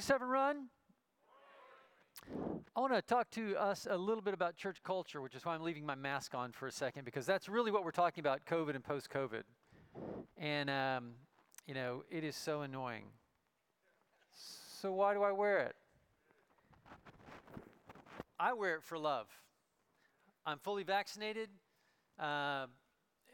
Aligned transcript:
Severn 0.00 0.28
Run. 0.28 0.68
I 2.74 2.80
want 2.80 2.92
to 2.92 3.02
talk 3.02 3.30
to 3.30 3.56
us 3.56 3.86
a 3.88 3.96
little 3.96 4.22
bit 4.22 4.34
about 4.34 4.56
church 4.56 4.78
culture, 4.82 5.20
which 5.20 5.34
is 5.34 5.44
why 5.44 5.54
I'm 5.54 5.62
leaving 5.62 5.86
my 5.86 5.94
mask 5.94 6.34
on 6.34 6.52
for 6.52 6.66
a 6.66 6.72
second, 6.72 7.04
because 7.04 7.24
that's 7.24 7.48
really 7.48 7.70
what 7.70 7.84
we're 7.84 7.90
talking 7.90 8.20
about 8.20 8.44
COVID 8.44 8.74
and 8.74 8.84
post 8.84 9.10
COVID. 9.10 9.42
And, 10.36 10.68
um, 10.68 11.10
you 11.66 11.74
know, 11.74 12.04
it 12.10 12.24
is 12.24 12.36
so 12.36 12.62
annoying. 12.62 13.04
So, 14.80 14.92
why 14.92 15.14
do 15.14 15.22
I 15.22 15.32
wear 15.32 15.60
it? 15.60 15.76
I 18.38 18.52
wear 18.52 18.74
it 18.74 18.82
for 18.82 18.98
love. 18.98 19.28
I'm 20.44 20.58
fully 20.58 20.82
vaccinated, 20.82 21.48
uh, 22.20 22.66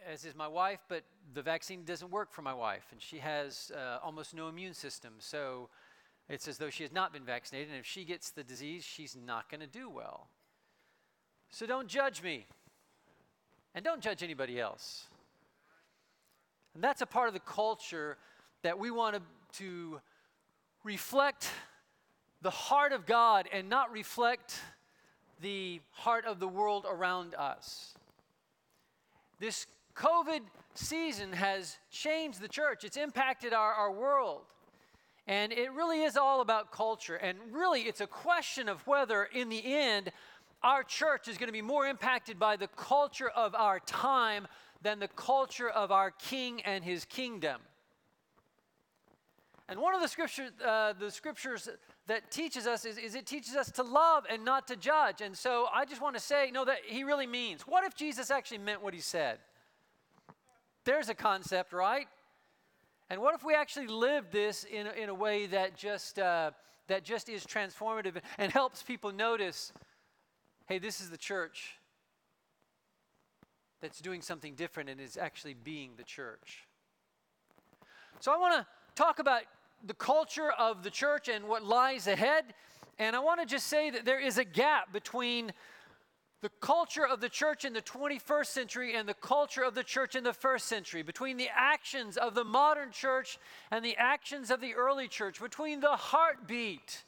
as 0.07 0.25
is 0.25 0.35
my 0.35 0.49
wife, 0.49 0.81
but 0.89 1.03
the 1.35 1.43
vaccine 1.43 1.85
doesn't 1.85 2.11
work 2.11 2.31
for 2.33 2.43
my 2.43 2.55
wife, 2.55 2.87
and 2.93 3.03
she 3.03 3.19
has 3.19 3.73
uh, 3.75 3.99
almost 4.03 4.35
no 4.35 4.49
immune 4.49 4.75
system. 4.75 5.15
So, 5.19 5.69
it's 6.29 6.49
as 6.49 6.59
though 6.59 6.71
she 6.71 6.83
has 6.83 6.93
not 6.93 7.13
been 7.13 7.25
vaccinated, 7.25 7.69
and 7.69 7.79
if 7.79 7.87
she 7.87 8.05
gets 8.05 8.31
the 8.31 8.45
disease, 8.45 8.85
she's 8.85 9.17
not 9.17 9.51
going 9.51 9.61
to 9.61 9.67
do 9.67 9.91
well. 9.91 10.29
So 11.51 11.67
don't 11.67 11.89
judge 11.89 12.23
me, 12.23 12.47
and 13.75 13.85
don't 13.85 14.01
judge 14.01 14.23
anybody 14.23 14.59
else. 14.59 15.07
And 16.75 16.83
that's 16.83 17.03
a 17.03 17.07
part 17.07 17.29
of 17.29 17.35
the 17.35 17.41
culture 17.41 18.17
that 18.63 18.79
we 18.79 18.91
want 18.91 19.17
to, 19.55 20.01
reflect 20.85 21.49
the 22.41 22.51
heart 22.51 22.93
of 22.93 23.07
God 23.07 23.49
and 23.53 23.69
not 23.69 23.93
reflect 23.93 24.59
the 25.41 25.81
heart 25.93 26.25
of 26.25 26.41
the 26.41 26.49
world 26.49 26.87
around 26.91 27.37
us. 27.37 27.95
This 29.39 29.67
COVID 29.95 30.41
season 30.75 31.33
has 31.33 31.79
changed 31.91 32.41
the 32.41 32.49
church, 32.49 32.83
it's 32.83 32.97
impacted 32.97 33.53
our, 33.53 33.73
our 33.73 33.93
world. 33.93 34.43
And 35.27 35.53
it 35.53 35.73
really 35.73 36.03
is 36.03 36.17
all 36.17 36.41
about 36.41 36.73
culture. 36.73 37.15
And 37.15 37.39
really, 37.53 37.83
it's 37.83 38.01
a 38.01 38.07
question 38.07 38.69
of 38.69 38.85
whether, 38.87 39.25
in 39.25 39.49
the 39.49 39.63
end, 39.65 40.11
our 40.63 40.83
church 40.83 41.29
is 41.29 41.39
going 41.39 41.49
to 41.49 41.53
be 41.53 41.63
more 41.63 41.87
impacted 41.87 42.39
by 42.39 42.57
the 42.57 42.69
culture 42.69 43.29
of 43.29 43.55
our 43.55 43.81
time 43.81 44.49
than 44.83 44.99
the 44.99 45.09
culture 45.09 45.69
of 45.69 45.93
our 45.93 46.11
king 46.11 46.61
and 46.63 46.85
his 46.85 47.05
kingdom. 47.05 47.61
And 49.69 49.81
one 49.81 49.95
of 49.95 50.03
the 50.03 50.09
scriptures, 50.09 50.51
uh, 50.65 50.93
the 50.99 51.11
scriptures 51.11 51.69
that 52.07 52.31
teaches 52.31 52.67
us 52.67 52.85
is, 52.85 52.99
is 52.99 53.15
it 53.15 53.27
teaches 53.27 53.55
us 53.55 53.71
to 53.73 53.83
love 53.83 54.25
and 54.29 54.45
not 54.45 54.67
to 54.69 54.77
judge. 54.77 55.21
And 55.21 55.37
so 55.37 55.67
I 55.73 55.85
just 55.85 56.03
want 56.03 56.17
to 56.17 56.21
say, 56.21 56.51
no, 56.53 56.65
that 56.65 56.79
he 56.85 57.05
really 57.05 57.29
means. 57.29 57.63
What 57.63 57.85
if 57.85 57.95
Jesus 57.95 58.31
actually 58.31 58.59
meant 58.59 58.83
what 58.83 58.93
he 58.93 59.01
said? 59.01 59.39
There's 60.85 61.09
a 61.09 61.15
concept, 61.15 61.73
right? 61.73 62.09
And 63.13 63.21
what 63.21 63.35
if 63.35 63.45
we 63.45 63.55
actually 63.55 63.89
live 63.89 64.31
this 64.31 64.65
in 64.65 64.87
in 64.87 65.11
a 65.11 65.15
way 65.15 65.45
that 65.45 65.77
just, 65.77 66.19
uh, 66.19 66.53
that 66.87 67.05
just 67.05 67.29
is 67.29 67.45
transformative 67.45 68.17
and 68.39 68.51
helps 68.51 68.83
people 68.83 69.13
notice 69.13 69.71
hey, 70.67 70.79
this 70.79 70.99
is 70.99 71.11
the 71.11 71.19
church 71.19 71.75
that's 73.83 74.01
doing 74.01 74.23
something 74.23 74.55
different 74.55 74.89
and 74.89 74.99
is 74.99 75.19
actually 75.19 75.53
being 75.53 75.91
the 75.99 76.05
church. 76.05 76.67
So 78.21 78.33
I 78.33 78.39
want 78.39 78.55
to 78.55 78.67
talk 78.95 79.19
about 79.19 79.43
the 79.85 79.93
culture 79.93 80.51
of 80.51 80.83
the 80.83 80.89
church 80.89 81.29
and 81.29 81.47
what 81.47 81.63
lies 81.63 82.07
ahead. 82.07 82.55
And 82.99 83.15
I 83.15 83.19
want 83.19 83.41
to 83.41 83.47
just 83.47 83.67
say 83.67 83.91
that 83.91 84.07
there 84.07 84.21
is 84.21 84.39
a 84.39 84.45
gap 84.45 84.91
between 84.91 85.53
the 86.43 86.51
culture 86.61 87.07
of 87.07 87.21
the 87.21 87.29
church 87.29 87.65
in 87.65 87.73
the 87.73 87.81
21st 87.81 88.47
century 88.47 88.95
and 88.95 89.09
the 89.09 89.15
culture 89.15 89.63
of 89.63 89.75
the 89.75 89.85
church 89.85 90.17
in 90.17 90.25
the 90.25 90.33
first 90.33 90.67
century, 90.67 91.03
between 91.03 91.37
the 91.37 91.49
actions 91.55 92.17
of 92.17 92.35
the 92.35 92.45
modern 92.45 92.91
church 92.91 93.39
and 93.71 93.85
the 93.85 93.97
actions 93.97 94.51
of 94.51 94.61
the 94.61 94.75
early 94.75 95.07
church, 95.07 95.41
between 95.41 95.81
the 95.81 95.97
heartbeat 95.97 97.05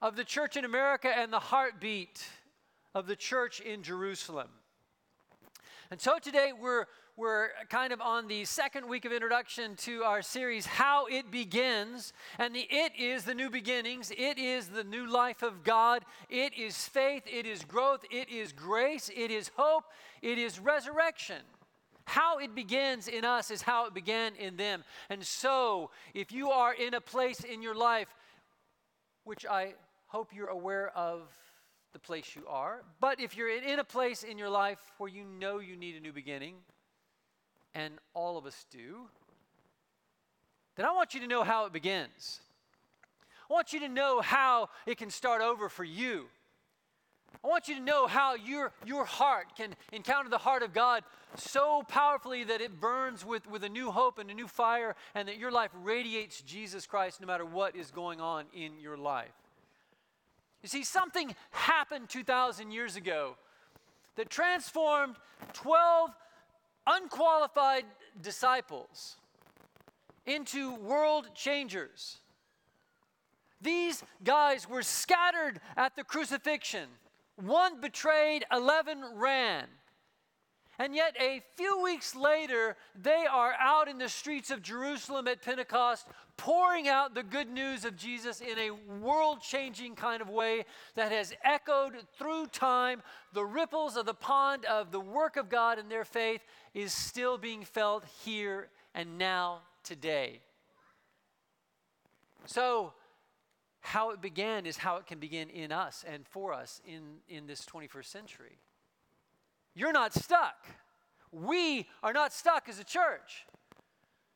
of 0.00 0.16
the 0.16 0.24
church 0.24 0.56
in 0.56 0.64
America 0.64 1.08
and 1.14 1.30
the 1.30 1.38
heartbeat 1.38 2.26
of 2.94 3.06
the 3.06 3.16
church 3.16 3.60
in 3.60 3.82
Jerusalem. 3.82 4.48
And 5.92 6.00
so 6.00 6.20
today 6.20 6.52
we're 6.52 6.86
we're 7.16 7.48
kind 7.68 7.92
of 7.92 8.00
on 8.00 8.28
the 8.28 8.44
second 8.44 8.88
week 8.88 9.04
of 9.04 9.12
introduction 9.12 9.74
to 9.78 10.04
our 10.04 10.22
series, 10.22 10.64
How 10.64 11.06
It 11.06 11.32
Begins. 11.32 12.12
And 12.38 12.54
the 12.54 12.64
it 12.70 12.92
is 12.96 13.24
the 13.24 13.34
new 13.34 13.50
beginnings, 13.50 14.12
it 14.16 14.38
is 14.38 14.68
the 14.68 14.84
new 14.84 15.10
life 15.10 15.42
of 15.42 15.64
God, 15.64 16.04
it 16.28 16.56
is 16.56 16.86
faith, 16.86 17.24
it 17.26 17.44
is 17.44 17.64
growth, 17.64 18.04
it 18.08 18.28
is 18.28 18.52
grace, 18.52 19.10
it 19.14 19.32
is 19.32 19.50
hope, 19.56 19.82
it 20.22 20.38
is 20.38 20.60
resurrection. 20.60 21.42
How 22.04 22.38
it 22.38 22.54
begins 22.54 23.08
in 23.08 23.24
us 23.24 23.50
is 23.50 23.62
how 23.62 23.86
it 23.86 23.92
began 23.92 24.36
in 24.36 24.56
them. 24.56 24.84
And 25.08 25.26
so, 25.26 25.90
if 26.14 26.30
you 26.30 26.50
are 26.50 26.72
in 26.72 26.94
a 26.94 27.00
place 27.00 27.40
in 27.40 27.62
your 27.62 27.74
life, 27.74 28.14
which 29.24 29.44
I 29.44 29.74
hope 30.06 30.30
you're 30.32 30.46
aware 30.46 30.96
of 30.96 31.36
the 31.92 31.98
place 31.98 32.36
you 32.36 32.46
are, 32.48 32.82
but 33.00 33.20
if 33.20 33.36
you're 33.36 33.50
in 33.50 33.78
a 33.78 33.84
place 33.84 34.22
in 34.22 34.38
your 34.38 34.50
life 34.50 34.78
where 34.98 35.08
you 35.08 35.24
know 35.24 35.58
you 35.58 35.76
need 35.76 35.96
a 35.96 36.00
new 36.00 36.12
beginning, 36.12 36.54
and 37.74 37.94
all 38.14 38.36
of 38.36 38.46
us 38.46 38.66
do, 38.70 39.08
then 40.76 40.86
I 40.86 40.92
want 40.92 41.14
you 41.14 41.20
to 41.20 41.26
know 41.26 41.42
how 41.42 41.66
it 41.66 41.72
begins. 41.72 42.40
I 43.48 43.52
want 43.52 43.72
you 43.72 43.80
to 43.80 43.88
know 43.88 44.20
how 44.20 44.70
it 44.86 44.98
can 44.98 45.10
start 45.10 45.42
over 45.42 45.68
for 45.68 45.84
you. 45.84 46.26
I 47.44 47.48
want 47.48 47.68
you 47.68 47.74
to 47.76 47.80
know 47.80 48.06
how 48.06 48.34
your, 48.34 48.72
your 48.84 49.04
heart 49.04 49.56
can 49.56 49.74
encounter 49.92 50.28
the 50.28 50.38
heart 50.38 50.62
of 50.62 50.72
God 50.72 51.04
so 51.36 51.82
powerfully 51.88 52.44
that 52.44 52.60
it 52.60 52.80
burns 52.80 53.24
with, 53.24 53.48
with 53.48 53.64
a 53.64 53.68
new 53.68 53.90
hope 53.90 54.18
and 54.18 54.30
a 54.30 54.34
new 54.34 54.48
fire, 54.48 54.94
and 55.14 55.28
that 55.28 55.38
your 55.38 55.50
life 55.50 55.70
radiates 55.82 56.42
Jesus 56.42 56.86
Christ 56.86 57.20
no 57.20 57.26
matter 57.26 57.44
what 57.44 57.76
is 57.76 57.90
going 57.90 58.20
on 58.20 58.44
in 58.52 58.78
your 58.80 58.96
life. 58.96 59.32
You 60.62 60.68
see, 60.68 60.84
something 60.84 61.34
happened 61.50 62.08
2,000 62.08 62.70
years 62.70 62.96
ago 62.96 63.36
that 64.16 64.28
transformed 64.28 65.16
12 65.52 66.10
unqualified 66.86 67.84
disciples 68.20 69.16
into 70.26 70.74
world 70.76 71.34
changers. 71.34 72.18
These 73.60 74.02
guys 74.24 74.68
were 74.68 74.82
scattered 74.82 75.60
at 75.76 75.96
the 75.96 76.04
crucifixion. 76.04 76.88
One 77.36 77.80
betrayed, 77.80 78.44
11 78.52 79.02
ran. 79.16 79.66
And 80.80 80.94
yet, 80.94 81.14
a 81.20 81.42
few 81.56 81.82
weeks 81.82 82.16
later, 82.16 82.74
they 82.98 83.26
are 83.30 83.52
out 83.60 83.86
in 83.86 83.98
the 83.98 84.08
streets 84.08 84.50
of 84.50 84.62
Jerusalem 84.62 85.28
at 85.28 85.42
Pentecost, 85.42 86.06
pouring 86.38 86.88
out 86.88 87.14
the 87.14 87.22
good 87.22 87.50
news 87.50 87.84
of 87.84 87.98
Jesus 87.98 88.40
in 88.40 88.58
a 88.58 88.70
world 88.98 89.42
changing 89.42 89.94
kind 89.94 90.22
of 90.22 90.30
way 90.30 90.64
that 90.94 91.12
has 91.12 91.34
echoed 91.44 91.96
through 92.16 92.46
time. 92.46 93.02
The 93.34 93.44
ripples 93.44 93.98
of 93.98 94.06
the 94.06 94.14
pond 94.14 94.64
of 94.64 94.90
the 94.90 95.00
work 95.00 95.36
of 95.36 95.50
God 95.50 95.78
in 95.78 95.90
their 95.90 96.06
faith 96.06 96.40
is 96.72 96.94
still 96.94 97.36
being 97.36 97.62
felt 97.62 98.06
here 98.24 98.70
and 98.94 99.18
now 99.18 99.60
today. 99.84 100.40
So, 102.46 102.94
how 103.80 104.12
it 104.12 104.22
began 104.22 104.64
is 104.64 104.78
how 104.78 104.96
it 104.96 105.06
can 105.06 105.18
begin 105.18 105.50
in 105.50 105.72
us 105.72 106.06
and 106.10 106.26
for 106.26 106.54
us 106.54 106.80
in, 106.86 107.18
in 107.28 107.46
this 107.46 107.66
21st 107.66 108.06
century. 108.06 108.58
You're 109.74 109.92
not 109.92 110.14
stuck. 110.14 110.66
We 111.32 111.86
are 112.02 112.12
not 112.12 112.32
stuck 112.32 112.68
as 112.68 112.78
a 112.78 112.84
church. 112.84 113.46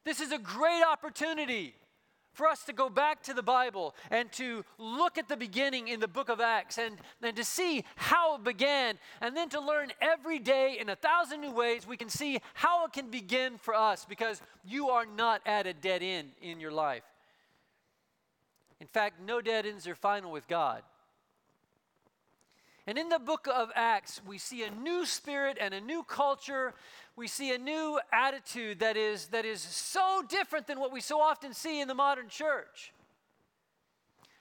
This 0.04 0.20
is 0.20 0.32
a 0.32 0.38
great 0.38 0.82
opportunity 0.82 1.74
for 2.34 2.46
us 2.46 2.64
to 2.64 2.72
go 2.72 2.90
back 2.90 3.22
to 3.22 3.32
the 3.32 3.42
Bible 3.42 3.94
and 4.10 4.30
to 4.32 4.64
look 4.76 5.16
at 5.18 5.28
the 5.28 5.36
beginning 5.36 5.88
in 5.88 6.00
the 6.00 6.08
book 6.08 6.28
of 6.28 6.40
Acts 6.40 6.78
and, 6.78 6.98
and 7.22 7.36
to 7.36 7.44
see 7.44 7.84
how 7.96 8.34
it 8.34 8.44
began, 8.44 8.98
and 9.20 9.36
then 9.36 9.48
to 9.50 9.60
learn 9.60 9.92
every 10.00 10.40
day 10.40 10.76
in 10.80 10.88
a 10.88 10.96
thousand 10.96 11.40
new 11.40 11.52
ways, 11.52 11.86
we 11.86 11.96
can 11.96 12.08
see 12.08 12.40
how 12.54 12.84
it 12.84 12.92
can 12.92 13.10
begin 13.10 13.56
for 13.56 13.74
us 13.74 14.04
because 14.04 14.42
you 14.64 14.88
are 14.88 15.06
not 15.06 15.40
at 15.46 15.66
a 15.66 15.72
dead 15.72 16.02
end 16.02 16.30
in 16.42 16.60
your 16.60 16.72
life. 16.72 17.04
In 18.80 18.88
fact, 18.88 19.20
no 19.20 19.40
dead 19.40 19.64
ends 19.64 19.86
are 19.86 19.94
final 19.94 20.30
with 20.30 20.48
God. 20.48 20.82
And 22.86 22.98
in 22.98 23.08
the 23.08 23.18
book 23.18 23.48
of 23.52 23.70
Acts, 23.74 24.20
we 24.26 24.36
see 24.36 24.62
a 24.62 24.70
new 24.70 25.06
spirit 25.06 25.56
and 25.60 25.72
a 25.72 25.80
new 25.80 26.02
culture. 26.02 26.74
We 27.16 27.28
see 27.28 27.54
a 27.54 27.58
new 27.58 27.98
attitude 28.12 28.80
that 28.80 28.96
is, 28.96 29.26
that 29.28 29.46
is 29.46 29.62
so 29.62 30.22
different 30.28 30.66
than 30.66 30.78
what 30.78 30.92
we 30.92 31.00
so 31.00 31.20
often 31.20 31.54
see 31.54 31.80
in 31.80 31.88
the 31.88 31.94
modern 31.94 32.28
church. 32.28 32.92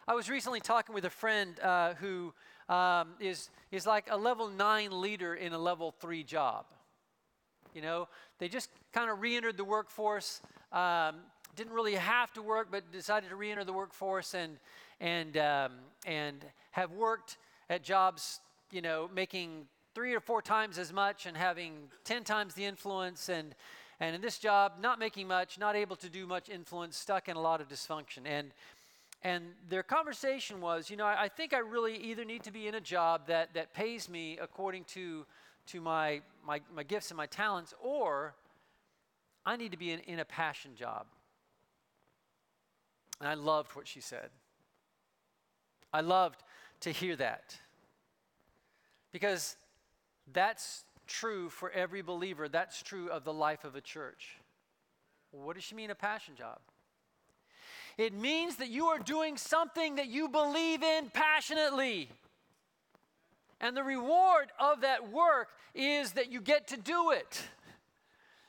I 0.05 0.13
was 0.13 0.29
recently 0.29 0.59
talking 0.59 0.93
with 0.93 1.05
a 1.05 1.09
friend 1.09 1.57
uh, 1.61 1.93
who 1.93 2.33
um, 2.67 3.09
is 3.19 3.49
is 3.71 3.87
like 3.87 4.07
a 4.11 4.17
level 4.17 4.49
nine 4.49 5.01
leader 5.01 5.33
in 5.33 5.51
a 5.53 5.57
level 5.57 5.91
three 5.99 6.23
job. 6.23 6.65
You 7.73 7.81
know, 7.81 8.07
they 8.37 8.47
just 8.47 8.69
kind 8.91 9.09
of 9.09 9.19
re 9.19 9.35
entered 9.35 9.57
the 9.57 9.63
workforce, 9.63 10.41
um, 10.71 11.15
didn't 11.55 11.73
really 11.73 11.95
have 11.95 12.31
to 12.33 12.41
work, 12.41 12.67
but 12.69 12.91
decided 12.91 13.29
to 13.29 13.35
re 13.35 13.49
enter 13.49 13.63
the 13.63 13.73
workforce 13.73 14.35
and, 14.35 14.57
and, 14.99 15.37
um, 15.37 15.71
and 16.05 16.45
have 16.71 16.91
worked 16.91 17.37
at 17.69 17.83
jobs, 17.83 18.39
you 18.71 18.81
know, 18.81 19.09
making 19.13 19.65
three 19.95 20.13
or 20.13 20.19
four 20.19 20.41
times 20.41 20.77
as 20.77 20.91
much 20.91 21.25
and 21.25 21.37
having 21.37 21.89
10 22.03 22.23
times 22.23 22.53
the 22.53 22.65
influence 22.65 23.29
and 23.29 23.55
and 23.99 24.15
in 24.15 24.21
this 24.21 24.39
job 24.39 24.73
not 24.81 24.97
making 24.97 25.27
much 25.27 25.59
not 25.59 25.75
able 25.75 25.95
to 25.95 26.09
do 26.09 26.25
much 26.25 26.49
influence 26.49 26.97
stuck 26.97 27.29
in 27.29 27.35
a 27.35 27.39
lot 27.39 27.61
of 27.61 27.69
dysfunction 27.69 28.21
and 28.25 28.51
and 29.23 29.45
their 29.69 29.83
conversation 29.83 30.59
was, 30.59 30.89
you 30.89 30.97
know, 30.97 31.05
I, 31.05 31.23
I, 31.23 31.27
think 31.29 31.53
I 31.53 31.59
really 31.59 31.95
either 31.95 32.25
need 32.25 32.43
to 32.43 32.51
be 32.51 32.67
in 32.67 32.75
a 32.75 32.81
job 32.81 33.27
that, 33.27 33.53
that 33.53 33.73
pays 33.73 34.09
me 34.09 34.37
according 34.41 34.83
to, 34.85 35.25
to 35.67 35.79
my, 35.79 36.21
my, 36.45 36.59
my 36.75 36.83
gifts 36.83 37.09
and 37.09 37.17
my 37.17 37.25
talents, 37.25 37.73
or 37.81 38.35
I 39.45 39.55
need 39.55 39.71
to 39.71 39.77
be 39.77 39.91
in, 39.91 39.99
in 40.01 40.19
a 40.19 40.25
passion 40.25 40.75
job. 40.75 41.05
And 43.21 43.29
I 43.29 43.35
loved 43.35 43.77
what 43.77 43.87
she 43.87 44.01
said. 44.01 44.29
I 45.93 46.01
loved 46.01 46.43
to 46.83 46.91
hear 46.91 47.15
that. 47.15 47.55
Because 49.11 49.55
that's 50.31 50.85
true 51.07 51.49
for 51.49 51.69
every 51.71 52.01
believer. 52.01 52.47
That's 52.47 52.81
true 52.81 53.09
of 53.09 53.23
the 53.23 53.33
life 53.33 53.63
of 53.63 53.75
a 53.75 53.81
church. 53.81 54.37
What 55.31 55.55
does 55.55 55.63
she 55.63 55.75
mean, 55.75 55.89
a 55.89 55.95
passion 55.95 56.35
job? 56.35 56.59
It 57.97 58.13
means 58.13 58.55
that 58.57 58.69
you 58.69 58.87
are 58.87 58.99
doing 58.99 59.37
something 59.37 59.95
that 59.95 60.07
you 60.07 60.29
believe 60.29 60.81
in 60.81 61.09
passionately. 61.13 62.09
And 63.61 63.77
the 63.77 63.83
reward 63.83 64.51
of 64.59 64.81
that 64.81 65.11
work 65.11 65.49
is 65.75 66.13
that 66.13 66.31
you 66.31 66.41
get 66.41 66.67
to 66.69 66.77
do 66.77 67.11
it. 67.11 67.43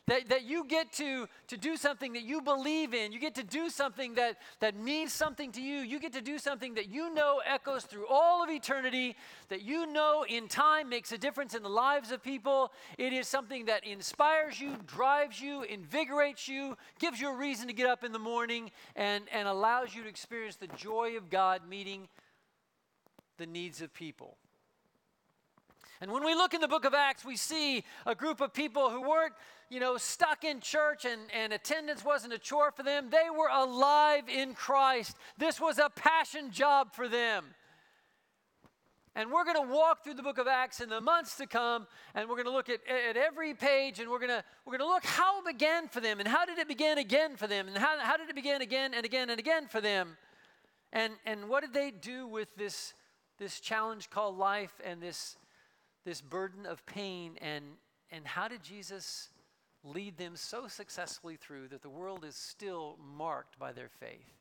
That, 0.07 0.29
that 0.29 0.45
you 0.45 0.67
get 0.67 0.93
to, 0.95 1.27
to 1.49 1.57
do 1.57 1.79
something 1.79 2.13
that 2.13 2.25
you 2.25 2.43
believe 2.43 2.93
in. 2.93 3.11
You 3.11 3.19
get 3.19 3.35
to 3.37 3.43
do 3.43 3.71
something 3.71 4.15
that, 4.17 4.37
that 4.61 4.77
means 4.77 5.15
something 5.15 5.51
to 5.53 5.63
you. 5.63 5.79
You 5.79 5.99
get 5.99 6.13
to 6.13 6.21
do 6.21 6.39
something 6.39 6.75
that 6.75 6.91
you 6.91 7.15
know 7.15 7.41
echoes 7.47 7.85
through 7.85 8.07
all 8.11 8.45
of 8.45 8.51
eternity, 8.51 9.17
that 9.49 9.63
you 9.63 9.87
know 9.87 10.27
in 10.29 10.47
time 10.47 10.91
makes 10.91 11.13
a 11.13 11.17
difference 11.17 11.55
in 11.55 11.63
the 11.63 11.71
lives 11.71 12.13
of 12.13 12.23
people. 12.23 12.71
It 12.99 13.15
is 13.15 13.27
something 13.27 13.65
that 13.65 13.87
inspires 13.87 14.61
you, 14.61 14.77
drives 14.87 15.41
you, 15.41 15.63
invigorates 15.63 16.49
you, 16.49 16.77
gives 16.99 17.19
you 17.19 17.31
a 17.31 17.37
reason 17.37 17.67
to 17.69 17.73
get 17.73 17.87
up 17.87 18.05
in 18.05 18.13
the 18.13 18.19
morning, 18.19 18.71
and, 18.97 19.25
and 19.33 19.49
allows 19.49 19.95
you 19.95 20.03
to 20.03 20.09
experience 20.09 20.57
the 20.57 20.67
joy 20.67 21.17
of 21.17 21.31
God 21.31 21.63
meeting 21.67 22.09
the 23.39 23.47
needs 23.47 23.81
of 23.81 23.95
people. 23.95 24.37
And 26.01 26.13
when 26.13 26.25
we 26.25 26.35
look 26.35 26.53
in 26.53 26.61
the 26.61 26.69
book 26.69 26.85
of 26.85 26.93
Acts, 26.93 27.25
we 27.25 27.37
see 27.37 27.85
a 28.05 28.15
group 28.15 28.41
of 28.41 28.53
people 28.53 28.91
who 28.91 29.09
weren't 29.09 29.33
you 29.75 29.81
know, 29.81 29.97
stuck 29.97 30.45
in 30.45 30.61
church 30.61 31.05
and, 31.05 31.23
and 31.37 31.53
attendance 31.53 32.05
wasn't 32.05 32.33
a 32.33 32.39
chore 32.39 32.71
for 32.71 32.85
them. 32.85 33.09
They 33.11 33.29
were 33.37 33.49
alive 33.53 34.29
in 34.29 34.55
Christ. 34.55 35.17
This 35.37 35.61
was 35.61 35.79
a 35.79 35.91
passion 35.91 36.53
job 36.53 36.95
for 36.95 37.09
them. 37.09 37.45
And 39.17 39.33
we're 39.33 39.43
going 39.43 39.57
to 39.57 39.75
walk 39.75 40.05
through 40.05 40.15
the 40.15 40.23
book 40.23 40.39
of 40.39 40.47
Acts 40.47 40.81
in 40.81 40.89
the 40.89 41.01
months 41.01 41.37
to 41.39 41.49
come, 41.49 41.89
and 42.15 42.29
we're 42.29 42.37
going 42.37 42.47
to 42.47 42.53
look 42.53 42.69
at, 42.69 42.81
at 42.89 43.17
every 43.17 43.53
page, 43.53 43.99
and 43.99 44.09
we're 44.09 44.21
going 44.21 44.31
to 44.31 44.45
we're 44.65 44.77
going 44.79 44.89
to 44.89 44.93
look 44.93 45.05
how 45.05 45.41
it 45.41 45.45
began 45.45 45.89
for 45.89 46.01
them, 46.01 46.21
and 46.21 46.29
how 46.29 46.45
did 46.45 46.59
it 46.59 46.69
begin 46.69 46.99
again 46.99 47.37
for 47.37 47.49
them, 47.49 47.67
and 47.67 47.77
how, 47.77 47.99
how 48.01 48.17
did 48.17 48.29
it 48.29 48.35
begin 48.35 48.63
again 48.63 48.93
and 48.95 49.05
again 49.05 49.31
and 49.31 49.39
again 49.39 49.67
for 49.67 49.81
them, 49.81 50.17
and 50.93 51.13
and 51.27 51.49
what 51.49 51.63
did 51.63 51.73
they 51.73 51.93
do 51.93 52.27
with 52.27 52.49
this 52.57 52.95
this 53.39 53.61
challenge 53.61 54.11
called 54.11 54.37
life 54.37 54.81
and 54.85 55.01
this 55.01 55.37
this 56.05 56.21
burden 56.21 56.67
of 56.67 56.85
pain, 56.87 57.39
and 57.41 57.65
and 58.11 58.27
how 58.27 58.49
did 58.49 58.65
Jesus 58.65 59.31
lead 59.85 60.17
them 60.17 60.35
so 60.35 60.67
successfully 60.67 61.37
through 61.37 61.69
that 61.69 61.83
the 61.83 61.91
world 61.91 62.25
is 62.25 62.35
still 62.35 62.99
marked 63.17 63.59
by 63.59 63.73
their 63.73 63.89
faith. 63.89 64.33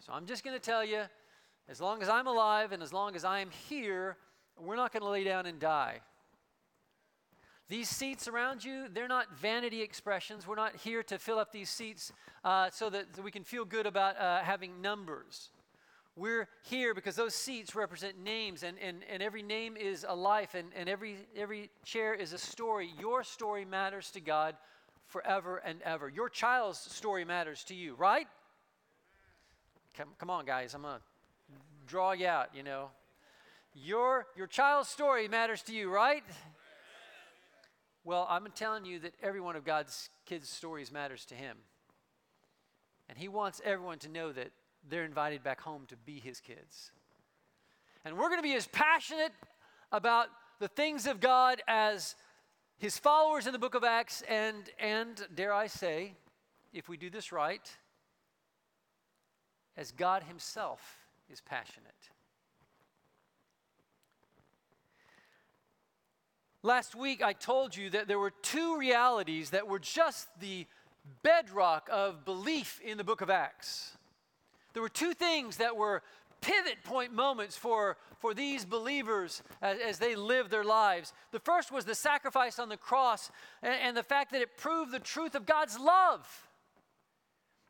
So 0.00 0.12
I'm 0.12 0.26
just 0.26 0.44
going 0.44 0.54
to 0.54 0.64
tell 0.64 0.84
you 0.84 1.04
as 1.68 1.80
long 1.80 2.02
as 2.02 2.08
I'm 2.10 2.26
alive 2.26 2.72
and 2.72 2.82
as 2.82 2.92
long 2.92 3.16
as 3.16 3.24
I'm 3.24 3.50
here, 3.68 4.18
we're 4.58 4.76
not 4.76 4.92
going 4.92 5.02
to 5.02 5.08
lay 5.08 5.24
down 5.24 5.46
and 5.46 5.58
die. 5.58 6.00
These 7.68 7.88
seats 7.88 8.28
around 8.28 8.62
you, 8.62 8.88
they're 8.92 9.08
not 9.08 9.34
vanity 9.38 9.80
expressions. 9.80 10.46
We're 10.46 10.56
not 10.56 10.76
here 10.76 11.02
to 11.04 11.18
fill 11.18 11.38
up 11.38 11.50
these 11.50 11.70
seats 11.70 12.12
uh, 12.44 12.68
so 12.70 12.90
that 12.90 13.06
we 13.22 13.30
can 13.30 13.42
feel 13.42 13.64
good 13.64 13.86
about 13.86 14.20
uh, 14.20 14.40
having 14.40 14.82
numbers. 14.82 15.48
We're 16.16 16.48
here 16.62 16.94
because 16.94 17.16
those 17.16 17.34
seats 17.34 17.74
represent 17.74 18.22
names, 18.22 18.62
and, 18.62 18.78
and, 18.78 19.02
and 19.10 19.20
every 19.20 19.42
name 19.42 19.76
is 19.76 20.06
a 20.08 20.14
life, 20.14 20.54
and, 20.54 20.68
and 20.76 20.88
every, 20.88 21.16
every 21.36 21.70
chair 21.84 22.14
is 22.14 22.32
a 22.32 22.38
story. 22.38 22.92
Your 23.00 23.24
story 23.24 23.64
matters 23.64 24.12
to 24.12 24.20
God 24.20 24.54
forever 25.08 25.56
and 25.58 25.82
ever. 25.82 26.08
Your 26.08 26.28
child's 26.28 26.78
story 26.78 27.24
matters 27.24 27.64
to 27.64 27.74
you, 27.74 27.94
right? 27.94 28.28
Come, 29.96 30.10
come 30.18 30.30
on, 30.30 30.44
guys. 30.44 30.74
I'm 30.74 30.82
going 30.82 30.98
to 30.98 31.02
draw 31.88 32.12
you 32.12 32.28
out, 32.28 32.50
you 32.54 32.62
know. 32.62 32.90
Your, 33.74 34.26
your 34.36 34.46
child's 34.46 34.88
story 34.88 35.26
matters 35.26 35.62
to 35.62 35.74
you, 35.74 35.90
right? 35.90 36.22
Well, 38.04 38.26
I'm 38.30 38.46
telling 38.54 38.84
you 38.84 39.00
that 39.00 39.14
every 39.20 39.40
one 39.40 39.56
of 39.56 39.64
God's 39.64 40.10
kids' 40.26 40.48
stories 40.48 40.92
matters 40.92 41.24
to 41.26 41.34
Him. 41.34 41.56
And 43.08 43.18
He 43.18 43.26
wants 43.26 43.60
everyone 43.64 43.98
to 44.00 44.08
know 44.08 44.30
that 44.30 44.52
they're 44.88 45.04
invited 45.04 45.42
back 45.42 45.60
home 45.60 45.84
to 45.88 45.96
be 45.96 46.18
his 46.18 46.40
kids. 46.40 46.92
And 48.04 48.16
we're 48.16 48.28
going 48.28 48.38
to 48.38 48.42
be 48.42 48.54
as 48.54 48.66
passionate 48.66 49.32
about 49.92 50.28
the 50.60 50.68
things 50.68 51.06
of 51.06 51.20
God 51.20 51.62
as 51.66 52.14
his 52.78 52.98
followers 52.98 53.46
in 53.46 53.52
the 53.52 53.58
book 53.58 53.74
of 53.74 53.84
Acts, 53.84 54.22
and, 54.28 54.56
and 54.78 55.26
dare 55.34 55.52
I 55.52 55.68
say, 55.68 56.14
if 56.72 56.88
we 56.88 56.96
do 56.96 57.08
this 57.08 57.32
right, 57.32 57.70
as 59.76 59.92
God 59.92 60.24
himself 60.24 60.98
is 61.30 61.40
passionate. 61.40 61.92
Last 66.62 66.94
week, 66.94 67.22
I 67.22 67.32
told 67.32 67.76
you 67.76 67.90
that 67.90 68.08
there 68.08 68.18
were 68.18 68.32
two 68.42 68.78
realities 68.78 69.50
that 69.50 69.68
were 69.68 69.78
just 69.78 70.28
the 70.40 70.66
bedrock 71.22 71.88
of 71.92 72.24
belief 72.24 72.80
in 72.82 72.96
the 72.96 73.04
book 73.04 73.20
of 73.20 73.28
Acts 73.28 73.96
there 74.74 74.82
were 74.82 74.88
two 74.88 75.14
things 75.14 75.56
that 75.56 75.76
were 75.76 76.02
pivot 76.40 76.82
point 76.84 77.12
moments 77.12 77.56
for, 77.56 77.96
for 78.18 78.34
these 78.34 78.64
believers 78.66 79.42
as, 79.62 79.78
as, 79.78 79.98
they 79.98 80.14
lived 80.14 80.50
their 80.50 80.64
lives. 80.64 81.14
The 81.32 81.40
first 81.40 81.72
was 81.72 81.86
the 81.86 81.94
sacrifice 81.94 82.58
on 82.58 82.68
the 82.68 82.76
cross 82.76 83.30
and, 83.62 83.74
and 83.82 83.96
the 83.96 84.02
fact 84.02 84.32
that 84.32 84.42
it 84.42 84.58
proved 84.58 84.92
the 84.92 84.98
truth 84.98 85.34
of 85.34 85.46
God's 85.46 85.78
love. 85.78 86.26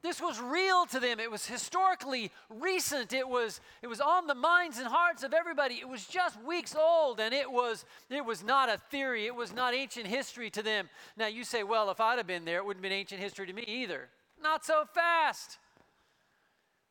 This 0.02 0.20
was 0.20 0.38
real 0.38 0.84
to 0.86 1.00
them. 1.00 1.18
It 1.18 1.30
was 1.30 1.46
historically 1.46 2.30
recent. 2.50 3.14
It 3.14 3.26
was, 3.26 3.60
it 3.80 3.86
was 3.86 4.02
on 4.02 4.26
the 4.26 4.34
minds 4.34 4.78
and 4.78 4.86
hearts 4.86 5.22
of 5.22 5.32
everybody. 5.32 5.76
It 5.76 5.88
was 5.88 6.04
just 6.04 6.42
weeks 6.42 6.76
old, 6.76 7.20
and 7.20 7.32
it 7.32 7.50
was, 7.50 7.86
it 8.10 8.22
was 8.22 8.44
not 8.44 8.68
a 8.68 8.76
theory. 8.76 9.24
It 9.24 9.34
was 9.34 9.54
not 9.54 9.72
ancient 9.72 10.06
history 10.06 10.50
to 10.50 10.62
them. 10.62 10.90
Now, 11.16 11.28
you 11.28 11.42
say, 11.42 11.62
well, 11.62 11.90
if 11.90 12.00
I'd 12.00 12.18
have 12.18 12.26
been 12.26 12.44
there, 12.44 12.58
it 12.58 12.66
wouldn't 12.66 12.84
have 12.84 12.90
been 12.90 12.98
ancient 12.98 13.20
history 13.22 13.46
to 13.46 13.54
me 13.54 13.64
either. 13.66 14.10
Not 14.42 14.62
so 14.62 14.84
fast. 14.92 15.58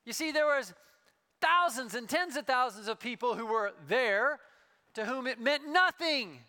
You 0.05 0.13
see, 0.13 0.31
there 0.31 0.45
was 0.45 0.73
thousands 1.41 1.95
and 1.95 2.07
tens 2.07 2.35
of 2.35 2.45
thousands 2.45 2.87
of 2.87 2.99
people 2.99 3.35
who 3.35 3.45
were 3.45 3.73
there 3.87 4.39
to 4.93 5.05
whom 5.05 5.27
it 5.27 5.39
meant 5.39 5.67
nothing. 5.67 6.39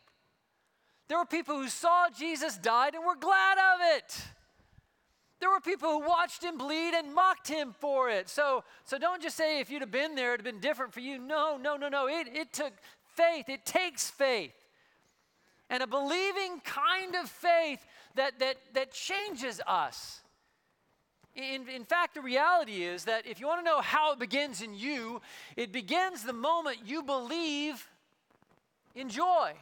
There 1.09 1.19
were 1.19 1.27
people 1.27 1.57
who 1.57 1.69
saw 1.69 2.09
Jesus 2.17 2.57
died 2.57 2.95
and 2.95 3.05
were 3.05 3.17
glad 3.17 3.59
of 3.59 3.81
it. 3.97 4.23
There 5.41 5.51
were 5.51 5.61
people 5.61 5.91
who 5.91 6.09
watched 6.09 6.43
him 6.43 6.57
bleed 6.57 6.95
and 6.95 7.15
mocked 7.15 7.49
him 7.49 7.75
for 7.79 8.09
it. 8.09 8.29
So, 8.29 8.65
so 8.85 8.99
don't 8.99 9.21
just 9.21 9.37
say 9.37 9.61
if 9.61 9.71
you'd 9.71 9.83
have 9.83 9.91
been 9.91 10.15
there, 10.15 10.33
it'd 10.33 10.47
have 10.47 10.53
been 10.55 10.61
different 10.61 10.95
for 10.95 11.01
you. 11.01 11.19
No, 11.19 11.59
no, 11.61 11.77
no, 11.77 11.89
no. 11.89 12.09
It, 12.09 12.29
it 12.33 12.53
took 12.53 12.73
faith. 13.15 13.49
It 13.49 13.67
takes 13.67 14.11
faith. 14.11 14.55
And 15.69 15.83
a 15.83 15.87
believing 15.87 16.61
kind 16.65 17.15
of 17.15 17.29
faith 17.29 17.85
that, 18.15 18.39
that, 18.39 18.57
that 18.75 18.93
changes 18.93 19.61
us. 19.67 20.23
In, 21.37 21.69
in 21.69 21.85
fact, 21.85 22.15
the 22.15 22.21
reality 22.21 22.85
is 22.85 23.05
that 23.05 23.27
if 23.27 23.41
you 23.41 23.47
want 23.47 23.61
to 23.61 23.65
know 23.65 23.81
how 23.81 24.13
it 24.13 24.19
begins 24.19 24.63
in 24.63 24.75
you, 24.75 25.21
it 25.57 25.73
begins 25.73 26.23
the 26.23 26.33
moment 26.33 26.79
you 26.85 27.03
believe 27.03 27.89
in 28.95 29.09
joy. 29.09 29.53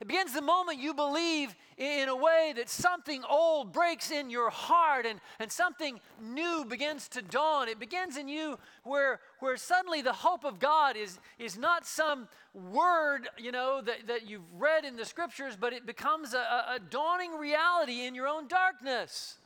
It 0.00 0.08
begins 0.08 0.34
the 0.34 0.42
moment 0.42 0.78
you 0.78 0.92
believe 0.92 1.54
in 1.78 2.08
a 2.08 2.16
way 2.16 2.52
that 2.56 2.68
something 2.68 3.22
old 3.28 3.72
breaks 3.72 4.10
in 4.10 4.28
your 4.28 4.50
heart 4.50 5.06
and, 5.06 5.20
and 5.38 5.50
something 5.50 6.00
new 6.20 6.66
begins 6.66 7.08
to 7.08 7.22
dawn. 7.22 7.68
It 7.68 7.78
begins 7.78 8.18
in 8.18 8.28
you 8.28 8.58
where, 8.82 9.20
where 9.40 9.56
suddenly 9.56 10.02
the 10.02 10.12
hope 10.12 10.44
of 10.44 10.58
God 10.58 10.96
is, 10.96 11.18
is 11.38 11.56
not 11.56 11.86
some 11.86 12.28
word, 12.52 13.28
you 13.38 13.52
know, 13.52 13.80
that, 13.80 14.06
that 14.08 14.28
you've 14.28 14.42
read 14.58 14.84
in 14.84 14.96
the 14.96 15.04
scriptures, 15.04 15.56
but 15.58 15.72
it 15.72 15.86
becomes 15.86 16.34
a, 16.34 16.38
a 16.74 16.78
dawning 16.90 17.32
reality 17.32 18.04
in 18.04 18.14
your 18.14 18.26
own 18.26 18.48
darkness. 18.48 19.38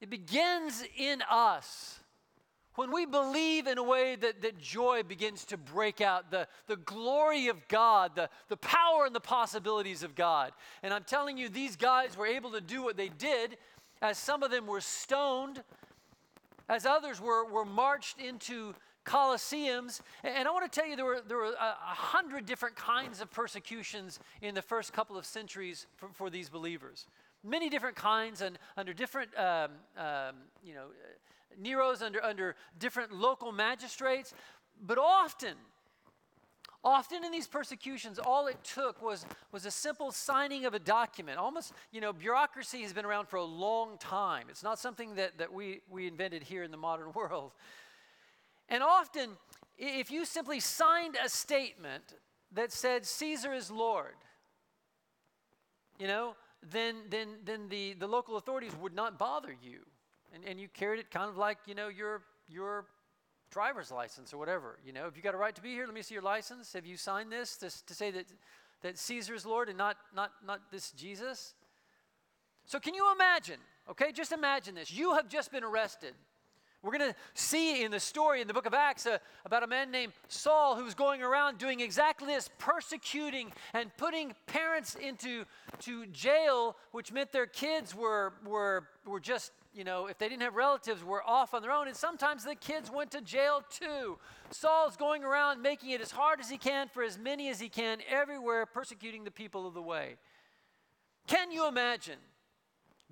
It 0.00 0.10
begins 0.10 0.82
in 0.96 1.22
us. 1.30 2.00
When 2.76 2.92
we 2.92 3.04
believe 3.04 3.66
in 3.66 3.78
a 3.78 3.82
way 3.82 4.16
that, 4.16 4.42
that 4.42 4.58
joy 4.58 5.02
begins 5.02 5.44
to 5.46 5.58
break 5.58 6.00
out, 6.00 6.30
the, 6.30 6.46
the 6.66 6.76
glory 6.76 7.48
of 7.48 7.68
God, 7.68 8.12
the, 8.14 8.30
the 8.48 8.56
power 8.56 9.04
and 9.04 9.14
the 9.14 9.20
possibilities 9.20 10.02
of 10.02 10.14
God. 10.14 10.52
And 10.82 10.94
I'm 10.94 11.04
telling 11.04 11.36
you, 11.36 11.48
these 11.48 11.76
guys 11.76 12.16
were 12.16 12.26
able 12.26 12.52
to 12.52 12.60
do 12.60 12.82
what 12.82 12.96
they 12.96 13.08
did, 13.08 13.58
as 14.00 14.16
some 14.16 14.42
of 14.42 14.50
them 14.50 14.66
were 14.66 14.80
stoned, 14.80 15.62
as 16.68 16.86
others 16.86 17.20
were, 17.20 17.44
were 17.44 17.66
marched 17.66 18.20
into 18.20 18.74
colosseums. 19.04 20.00
And 20.22 20.46
I 20.46 20.50
want 20.52 20.70
to 20.70 20.80
tell 20.80 20.88
you, 20.88 20.96
there 20.96 21.04
were, 21.04 21.20
there 21.26 21.38
were 21.38 21.52
a, 21.60 21.74
hundred 21.82 22.46
different 22.46 22.76
kinds 22.76 23.20
of 23.20 23.30
persecutions 23.30 24.20
in 24.40 24.54
the 24.54 24.62
first 24.62 24.92
couple 24.92 25.18
of 25.18 25.26
centuries 25.26 25.86
for, 25.96 26.08
for 26.14 26.30
these 26.30 26.48
believers. 26.48 27.06
Many 27.42 27.68
different 27.68 27.96
kinds 27.96 28.40
and 28.40 28.58
under 28.76 28.92
different, 28.92 29.30
um, 29.38 29.70
um, 29.96 30.36
you 30.62 30.74
know, 30.74 30.86
Nero's 31.58 32.02
under, 32.02 32.22
under 32.22 32.56
different 32.78 33.12
local 33.12 33.52
magistrates. 33.52 34.34
But 34.82 34.98
often, 34.98 35.56
Often 36.82 37.24
in 37.24 37.30
these 37.30 37.46
persecutions, 37.46 38.18
all 38.18 38.46
it 38.46 38.56
took 38.64 39.02
was, 39.02 39.26
was 39.52 39.66
a 39.66 39.70
simple 39.70 40.10
signing 40.12 40.64
of 40.64 40.72
a 40.72 40.78
document. 40.78 41.38
Almost, 41.38 41.74
you 41.92 42.00
know, 42.00 42.12
bureaucracy 42.12 42.80
has 42.82 42.94
been 42.94 43.04
around 43.04 43.28
for 43.28 43.36
a 43.36 43.44
long 43.44 43.98
time. 43.98 44.46
It's 44.48 44.62
not 44.62 44.78
something 44.78 45.16
that, 45.16 45.36
that 45.36 45.52
we, 45.52 45.80
we 45.90 46.06
invented 46.06 46.42
here 46.42 46.62
in 46.62 46.70
the 46.70 46.78
modern 46.78 47.12
world. 47.14 47.52
And 48.70 48.82
often, 48.82 49.36
if 49.76 50.10
you 50.10 50.24
simply 50.24 50.58
signed 50.58 51.18
a 51.22 51.28
statement 51.28 52.14
that 52.52 52.72
said 52.72 53.04
Caesar 53.04 53.52
is 53.52 53.70
Lord, 53.70 54.14
you 55.98 56.06
know, 56.06 56.34
then, 56.62 56.96
then, 57.08 57.28
then 57.44 57.68
the, 57.68 57.94
the 57.94 58.06
local 58.06 58.36
authorities 58.36 58.72
would 58.80 58.94
not 58.94 59.18
bother 59.18 59.54
you. 59.62 59.80
And, 60.34 60.44
and 60.44 60.60
you 60.60 60.68
carried 60.68 61.00
it 61.00 61.10
kind 61.10 61.28
of 61.28 61.36
like, 61.36 61.58
you 61.66 61.74
know, 61.74 61.88
your, 61.88 62.22
your 62.48 62.86
driver's 63.50 63.90
license 63.90 64.32
or 64.32 64.38
whatever. 64.38 64.78
You 64.84 64.92
know, 64.92 65.06
if 65.06 65.16
you 65.16 65.22
got 65.22 65.34
a 65.34 65.38
right 65.38 65.54
to 65.54 65.62
be 65.62 65.70
here, 65.70 65.86
let 65.86 65.94
me 65.94 66.02
see 66.02 66.14
your 66.14 66.22
license. 66.22 66.72
Have 66.74 66.86
you 66.86 66.96
signed 66.96 67.32
this 67.32 67.56
to, 67.58 67.86
to 67.86 67.94
say 67.94 68.10
that, 68.10 68.26
that 68.82 68.98
Caesar's 68.98 69.44
Lord 69.44 69.68
and 69.68 69.78
not, 69.78 69.96
not, 70.14 70.30
not 70.46 70.70
this 70.70 70.92
Jesus? 70.92 71.54
So 72.66 72.78
can 72.78 72.94
you 72.94 73.10
imagine, 73.12 73.58
okay, 73.90 74.12
just 74.12 74.30
imagine 74.30 74.74
this. 74.74 74.92
You 74.92 75.14
have 75.14 75.28
just 75.28 75.50
been 75.50 75.64
arrested. 75.64 76.14
We're 76.82 76.96
going 76.96 77.10
to 77.10 77.16
see 77.34 77.82
in 77.82 77.90
the 77.90 78.00
story 78.00 78.40
in 78.40 78.48
the 78.48 78.54
book 78.54 78.64
of 78.64 78.72
Acts 78.72 79.06
uh, 79.06 79.18
about 79.44 79.62
a 79.62 79.66
man 79.66 79.90
named 79.90 80.14
Saul 80.28 80.76
who's 80.76 80.94
going 80.94 81.22
around 81.22 81.58
doing 81.58 81.80
exactly 81.80 82.28
this, 82.28 82.48
persecuting 82.58 83.52
and 83.74 83.94
putting 83.98 84.34
parents 84.46 84.94
into 84.94 85.44
to 85.80 86.06
jail, 86.06 86.76
which 86.92 87.12
meant 87.12 87.32
their 87.32 87.46
kids 87.46 87.94
were, 87.94 88.32
were, 88.46 88.88
were 89.04 89.20
just 89.20 89.52
you 89.72 89.84
know, 89.84 90.06
if 90.06 90.18
they 90.18 90.28
didn't 90.28 90.42
have 90.42 90.56
relatives, 90.56 91.04
were 91.04 91.22
off 91.24 91.54
on 91.54 91.62
their 91.62 91.70
own. 91.70 91.86
And 91.86 91.96
sometimes 91.96 92.44
the 92.44 92.56
kids 92.56 92.90
went 92.90 93.12
to 93.12 93.20
jail 93.20 93.62
too. 93.70 94.18
Saul's 94.50 94.96
going 94.96 95.22
around 95.22 95.62
making 95.62 95.90
it 95.90 96.00
as 96.00 96.10
hard 96.10 96.40
as 96.40 96.50
he 96.50 96.58
can 96.58 96.88
for 96.88 97.02
as 97.02 97.18
many 97.18 97.48
as 97.50 97.60
he 97.60 97.68
can 97.68 97.98
everywhere, 98.08 98.66
persecuting 98.66 99.22
the 99.22 99.30
people 99.30 99.68
of 99.68 99.74
the 99.74 99.82
way. 99.82 100.16
Can 101.28 101.52
you 101.52 101.68
imagine 101.68 102.18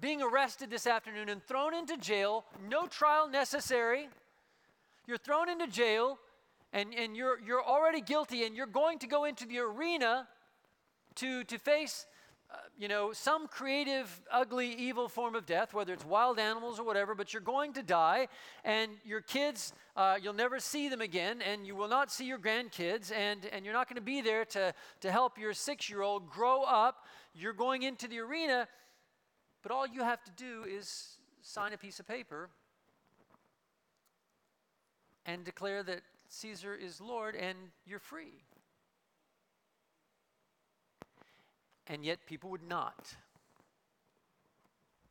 being 0.00 0.22
arrested 0.22 0.70
this 0.70 0.86
afternoon 0.86 1.28
and 1.28 1.42
thrown 1.42 1.74
into 1.74 1.96
jail, 1.96 2.44
no 2.68 2.86
trial 2.86 3.28
necessary? 3.28 4.08
You're 5.06 5.18
thrown 5.18 5.48
into 5.48 5.66
jail 5.66 6.18
and, 6.72 6.94
and 6.94 7.16
you're, 7.16 7.38
you're 7.40 7.64
already 7.64 8.00
guilty 8.00 8.44
and 8.44 8.56
you're 8.56 8.66
going 8.66 8.98
to 9.00 9.06
go 9.06 9.24
into 9.24 9.46
the 9.46 9.58
arena 9.58 10.28
to, 11.16 11.44
to 11.44 11.58
face 11.58 12.06
uh, 12.50 12.56
you 12.78 12.88
know, 12.88 13.12
some 13.12 13.46
creative, 13.46 14.22
ugly, 14.32 14.72
evil 14.72 15.06
form 15.06 15.34
of 15.34 15.44
death, 15.44 15.74
whether 15.74 15.92
it's 15.92 16.04
wild 16.06 16.38
animals 16.38 16.78
or 16.78 16.84
whatever, 16.84 17.14
but 17.14 17.34
you're 17.34 17.42
going 17.42 17.74
to 17.74 17.82
die, 17.82 18.26
and 18.64 18.92
your 19.04 19.20
kids, 19.20 19.74
uh, 19.96 20.16
you'll 20.22 20.32
never 20.32 20.58
see 20.58 20.88
them 20.88 21.02
again, 21.02 21.42
and 21.42 21.66
you 21.66 21.76
will 21.76 21.88
not 21.88 22.10
see 22.10 22.24
your 22.24 22.38
grandkids, 22.38 23.12
and, 23.12 23.44
and 23.52 23.66
you're 23.66 23.74
not 23.74 23.86
going 23.86 23.96
to 23.96 24.00
be 24.00 24.22
there 24.22 24.46
to, 24.46 24.72
to 25.00 25.12
help 25.12 25.36
your 25.36 25.52
six 25.52 25.90
year 25.90 26.00
old 26.00 26.30
grow 26.30 26.62
up. 26.62 27.04
You're 27.34 27.52
going 27.52 27.82
into 27.82 28.08
the 28.08 28.20
arena, 28.20 28.66
but 29.62 29.72
all 29.72 29.86
you 29.86 30.02
have 30.02 30.22
to 30.24 30.30
do 30.32 30.64
is 30.68 31.18
sign 31.42 31.72
a 31.72 31.78
piece 31.78 32.00
of 32.00 32.06
paper 32.06 32.48
and 35.26 35.44
declare 35.44 35.82
that 35.82 36.00
Caesar 36.28 36.74
is 36.74 37.00
Lord, 37.00 37.34
and 37.34 37.56
you're 37.86 37.98
free. 37.98 38.42
And 41.86 42.04
yet 42.04 42.18
people 42.26 42.50
would 42.50 42.66
not. 42.66 43.14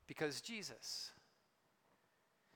Because 0.08 0.42
Jesus. 0.42 1.12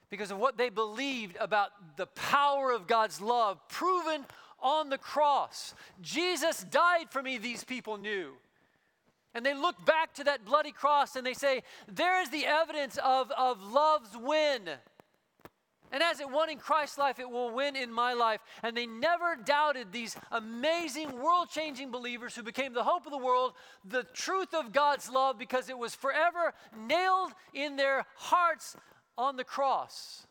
Because 0.09 0.31
of 0.31 0.37
what 0.37 0.57
they 0.57 0.69
believed 0.69 1.37
about 1.39 1.69
the 1.97 2.05
power 2.07 2.71
of 2.71 2.87
God's 2.87 3.19
love 3.19 3.59
proven 3.67 4.25
on 4.61 4.89
the 4.89 4.97
cross. 4.97 5.73
Jesus 6.01 6.63
died 6.63 7.07
for 7.09 7.21
me, 7.23 7.37
these 7.37 7.63
people 7.63 7.97
knew. 7.97 8.31
And 9.33 9.45
they 9.45 9.53
look 9.53 9.85
back 9.85 10.13
to 10.15 10.25
that 10.25 10.45
bloody 10.45 10.71
cross 10.71 11.15
and 11.15 11.25
they 11.25 11.33
say, 11.33 11.63
There 11.87 12.21
is 12.21 12.29
the 12.29 12.45
evidence 12.45 12.97
of, 13.03 13.31
of 13.31 13.61
love's 13.63 14.15
win. 14.17 14.69
And 15.93 16.01
as 16.01 16.21
it 16.21 16.29
won 16.29 16.49
in 16.49 16.57
Christ's 16.57 16.97
life, 16.97 17.19
it 17.19 17.29
will 17.29 17.51
win 17.51 17.75
in 17.75 17.91
my 17.91 18.13
life. 18.13 18.39
And 18.63 18.75
they 18.75 18.85
never 18.85 19.35
doubted 19.35 19.91
these 19.91 20.15
amazing, 20.31 21.21
world 21.21 21.49
changing 21.49 21.91
believers 21.91 22.33
who 22.33 22.43
became 22.43 22.73
the 22.73 22.83
hope 22.83 23.05
of 23.05 23.11
the 23.11 23.17
world, 23.17 23.53
the 23.83 24.03
truth 24.13 24.53
of 24.53 24.71
God's 24.71 25.09
love, 25.09 25.37
because 25.37 25.69
it 25.69 25.77
was 25.77 25.93
forever 25.93 26.53
nailed 26.87 27.33
in 27.53 27.75
their 27.75 28.05
hearts 28.15 28.77
on 29.17 29.35
the 29.35 29.43
cross. 29.43 30.25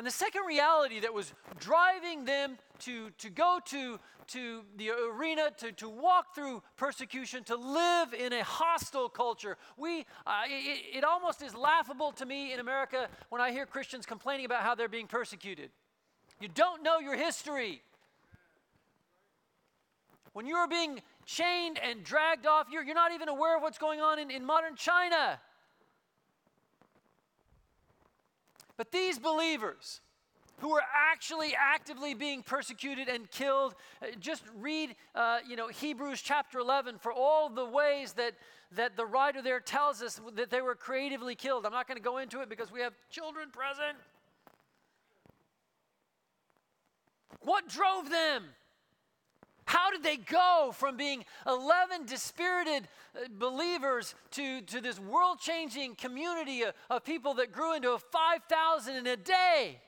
And 0.00 0.06
the 0.06 0.10
second 0.10 0.46
reality 0.46 1.00
that 1.00 1.12
was 1.12 1.30
driving 1.58 2.24
them 2.24 2.56
to, 2.78 3.10
to 3.18 3.28
go 3.28 3.58
to, 3.66 4.00
to 4.28 4.62
the 4.78 4.92
arena, 4.92 5.50
to, 5.58 5.72
to 5.72 5.90
walk 5.90 6.34
through 6.34 6.62
persecution, 6.78 7.44
to 7.44 7.56
live 7.56 8.14
in 8.14 8.32
a 8.32 8.42
hostile 8.42 9.10
culture. 9.10 9.58
We, 9.76 10.06
uh, 10.26 10.44
it, 10.46 10.96
it 10.96 11.04
almost 11.04 11.42
is 11.42 11.54
laughable 11.54 12.12
to 12.12 12.24
me 12.24 12.54
in 12.54 12.60
America 12.60 13.08
when 13.28 13.42
I 13.42 13.50
hear 13.50 13.66
Christians 13.66 14.06
complaining 14.06 14.46
about 14.46 14.62
how 14.62 14.74
they're 14.74 14.88
being 14.88 15.06
persecuted. 15.06 15.70
You 16.40 16.48
don't 16.48 16.82
know 16.82 16.98
your 16.98 17.16
history. 17.16 17.82
When 20.32 20.46
you 20.46 20.54
are 20.54 20.66
being 20.66 21.02
chained 21.26 21.78
and 21.78 22.02
dragged 22.02 22.46
off, 22.46 22.68
you're, 22.72 22.84
you're 22.84 22.94
not 22.94 23.12
even 23.12 23.28
aware 23.28 23.54
of 23.54 23.62
what's 23.62 23.76
going 23.76 24.00
on 24.00 24.18
in, 24.18 24.30
in 24.30 24.46
modern 24.46 24.76
China. 24.76 25.38
But 28.80 28.92
these 28.92 29.18
believers, 29.18 30.00
who 30.60 30.72
are 30.72 30.82
actually 31.12 31.54
actively 31.54 32.14
being 32.14 32.42
persecuted 32.42 33.08
and 33.08 33.30
killed. 33.30 33.74
Uh, 34.00 34.06
just 34.18 34.42
read, 34.58 34.96
uh, 35.14 35.40
you 35.46 35.54
know, 35.54 35.68
Hebrews 35.68 36.22
chapter 36.22 36.60
11 36.60 36.96
for 36.96 37.12
all 37.12 37.50
the 37.50 37.66
ways 37.66 38.14
that, 38.14 38.32
that 38.72 38.96
the 38.96 39.04
writer 39.04 39.42
there 39.42 39.60
tells 39.60 40.00
us 40.00 40.18
that 40.34 40.48
they 40.48 40.62
were 40.62 40.74
creatively 40.74 41.34
killed. 41.34 41.66
I'm 41.66 41.72
not 41.72 41.88
going 41.88 41.98
to 41.98 42.02
go 42.02 42.16
into 42.16 42.40
it 42.40 42.48
because 42.48 42.72
we 42.72 42.80
have 42.80 42.94
children 43.10 43.50
present. 43.50 43.98
What 47.42 47.68
drove 47.68 48.08
them? 48.08 48.44
How 49.70 49.92
did 49.92 50.02
they 50.02 50.16
go 50.16 50.72
from 50.74 50.96
being 50.96 51.24
11 51.46 52.06
dispirited 52.06 52.88
uh, 53.14 53.28
believers 53.38 54.16
to, 54.32 54.62
to 54.62 54.80
this 54.80 54.98
world 54.98 55.38
changing 55.38 55.94
community 55.94 56.62
of, 56.62 56.74
of 56.90 57.04
people 57.04 57.34
that 57.34 57.52
grew 57.52 57.76
into 57.76 57.96
5,000 57.96 58.96
in 58.96 59.06
a 59.06 59.16
day? 59.16 59.78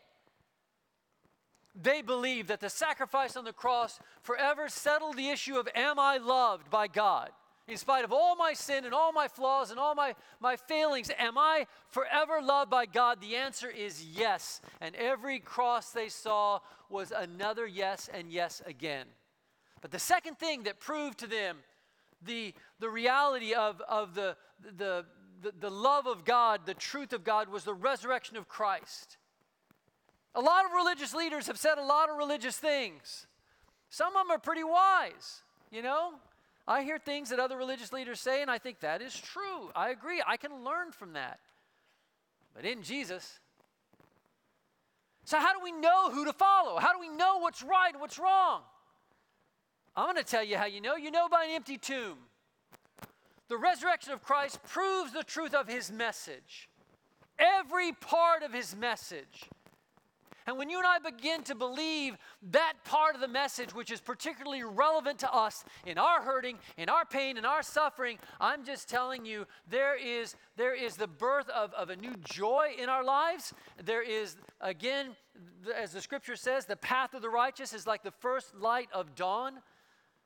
They 1.74 2.00
believed 2.00 2.46
that 2.46 2.60
the 2.60 2.70
sacrifice 2.70 3.36
on 3.36 3.44
the 3.44 3.52
cross 3.52 3.98
forever 4.20 4.68
settled 4.68 5.16
the 5.16 5.30
issue 5.30 5.56
of 5.56 5.68
am 5.74 5.98
I 5.98 6.18
loved 6.18 6.70
by 6.70 6.86
God? 6.86 7.30
In 7.66 7.76
spite 7.76 8.04
of 8.04 8.12
all 8.12 8.36
my 8.36 8.52
sin 8.52 8.84
and 8.84 8.94
all 8.94 9.12
my 9.12 9.26
flaws 9.26 9.72
and 9.72 9.80
all 9.80 9.96
my, 9.96 10.14
my 10.38 10.54
failings, 10.54 11.10
am 11.18 11.36
I 11.36 11.66
forever 11.88 12.40
loved 12.40 12.70
by 12.70 12.86
God? 12.86 13.20
The 13.20 13.34
answer 13.34 13.68
is 13.68 14.04
yes. 14.04 14.60
And 14.80 14.94
every 14.94 15.40
cross 15.40 15.90
they 15.90 16.08
saw 16.08 16.60
was 16.88 17.10
another 17.10 17.66
yes 17.66 18.08
and 18.14 18.30
yes 18.30 18.62
again. 18.64 19.06
But 19.82 19.90
the 19.90 19.98
second 19.98 20.38
thing 20.38 20.62
that 20.62 20.80
proved 20.80 21.18
to 21.18 21.26
them 21.26 21.58
the, 22.24 22.54
the 22.78 22.88
reality 22.88 23.52
of, 23.52 23.82
of 23.88 24.14
the, 24.14 24.36
the, 24.78 25.04
the, 25.42 25.52
the 25.60 25.70
love 25.70 26.06
of 26.06 26.24
God, 26.24 26.60
the 26.64 26.74
truth 26.74 27.12
of 27.12 27.24
God, 27.24 27.48
was 27.48 27.64
the 27.64 27.74
resurrection 27.74 28.36
of 28.36 28.48
Christ. 28.48 29.18
A 30.34 30.40
lot 30.40 30.64
of 30.64 30.72
religious 30.72 31.12
leaders 31.12 31.48
have 31.48 31.58
said 31.58 31.78
a 31.78 31.84
lot 31.84 32.08
of 32.08 32.16
religious 32.16 32.56
things. 32.56 33.26
Some 33.90 34.16
of 34.16 34.26
them 34.26 34.30
are 34.30 34.38
pretty 34.38 34.64
wise, 34.64 35.42
you 35.70 35.82
know? 35.82 36.12
I 36.66 36.84
hear 36.84 36.96
things 36.96 37.30
that 37.30 37.40
other 37.40 37.56
religious 37.56 37.92
leaders 37.92 38.20
say, 38.20 38.40
and 38.40 38.50
I 38.50 38.58
think 38.58 38.80
that 38.80 39.02
is 39.02 39.18
true. 39.18 39.70
I 39.74 39.90
agree. 39.90 40.22
I 40.24 40.36
can 40.36 40.64
learn 40.64 40.92
from 40.92 41.14
that. 41.14 41.40
But 42.54 42.64
in 42.64 42.82
Jesus. 42.82 43.40
So, 45.24 45.40
how 45.40 45.52
do 45.52 45.60
we 45.62 45.72
know 45.72 46.10
who 46.12 46.24
to 46.24 46.32
follow? 46.32 46.78
How 46.78 46.92
do 46.92 47.00
we 47.00 47.08
know 47.08 47.38
what's 47.38 47.62
right 47.62 47.90
and 47.92 48.00
what's 48.00 48.18
wrong? 48.18 48.62
I'm 49.94 50.06
going 50.06 50.16
to 50.16 50.24
tell 50.24 50.44
you 50.44 50.56
how 50.56 50.66
you 50.66 50.80
know. 50.80 50.96
You 50.96 51.10
know 51.10 51.28
by 51.28 51.44
an 51.44 51.50
empty 51.50 51.76
tomb. 51.76 52.18
The 53.48 53.58
resurrection 53.58 54.12
of 54.12 54.22
Christ 54.22 54.62
proves 54.64 55.12
the 55.12 55.22
truth 55.22 55.54
of 55.54 55.68
his 55.68 55.92
message, 55.92 56.70
every 57.38 57.92
part 57.92 58.42
of 58.42 58.52
his 58.52 58.74
message. 58.74 59.44
And 60.46 60.58
when 60.58 60.70
you 60.70 60.78
and 60.78 60.86
I 60.86 60.98
begin 60.98 61.42
to 61.44 61.54
believe 61.54 62.16
that 62.50 62.72
part 62.84 63.14
of 63.14 63.20
the 63.20 63.28
message, 63.28 63.74
which 63.74 63.92
is 63.92 64.00
particularly 64.00 64.64
relevant 64.64 65.18
to 65.20 65.32
us 65.32 65.64
in 65.86 65.98
our 65.98 66.22
hurting, 66.22 66.58
in 66.76 66.88
our 66.88 67.04
pain, 67.04 67.36
in 67.36 67.44
our 67.44 67.62
suffering, 67.62 68.18
I'm 68.40 68.64
just 68.64 68.88
telling 68.88 69.24
you, 69.24 69.46
there 69.68 69.96
is, 69.96 70.34
there 70.56 70.74
is 70.74 70.96
the 70.96 71.06
birth 71.06 71.48
of, 71.50 71.72
of 71.74 71.90
a 71.90 71.96
new 71.96 72.14
joy 72.24 72.70
in 72.76 72.88
our 72.88 73.04
lives. 73.04 73.54
There 73.84 74.02
is, 74.02 74.36
again, 74.60 75.14
as 75.76 75.92
the 75.92 76.00
scripture 76.00 76.36
says, 76.36 76.64
the 76.64 76.76
path 76.76 77.14
of 77.14 77.22
the 77.22 77.30
righteous 77.30 77.72
is 77.72 77.86
like 77.86 78.02
the 78.02 78.10
first 78.10 78.54
light 78.56 78.88
of 78.92 79.14
dawn. 79.14 79.60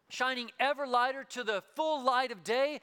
Shining 0.09 0.51
ever 0.61 0.87
lighter 0.87 1.25
to 1.31 1.45
the 1.45 1.63
full 1.75 2.05
light 2.05 2.31
of 2.31 2.45
day, 2.45 2.81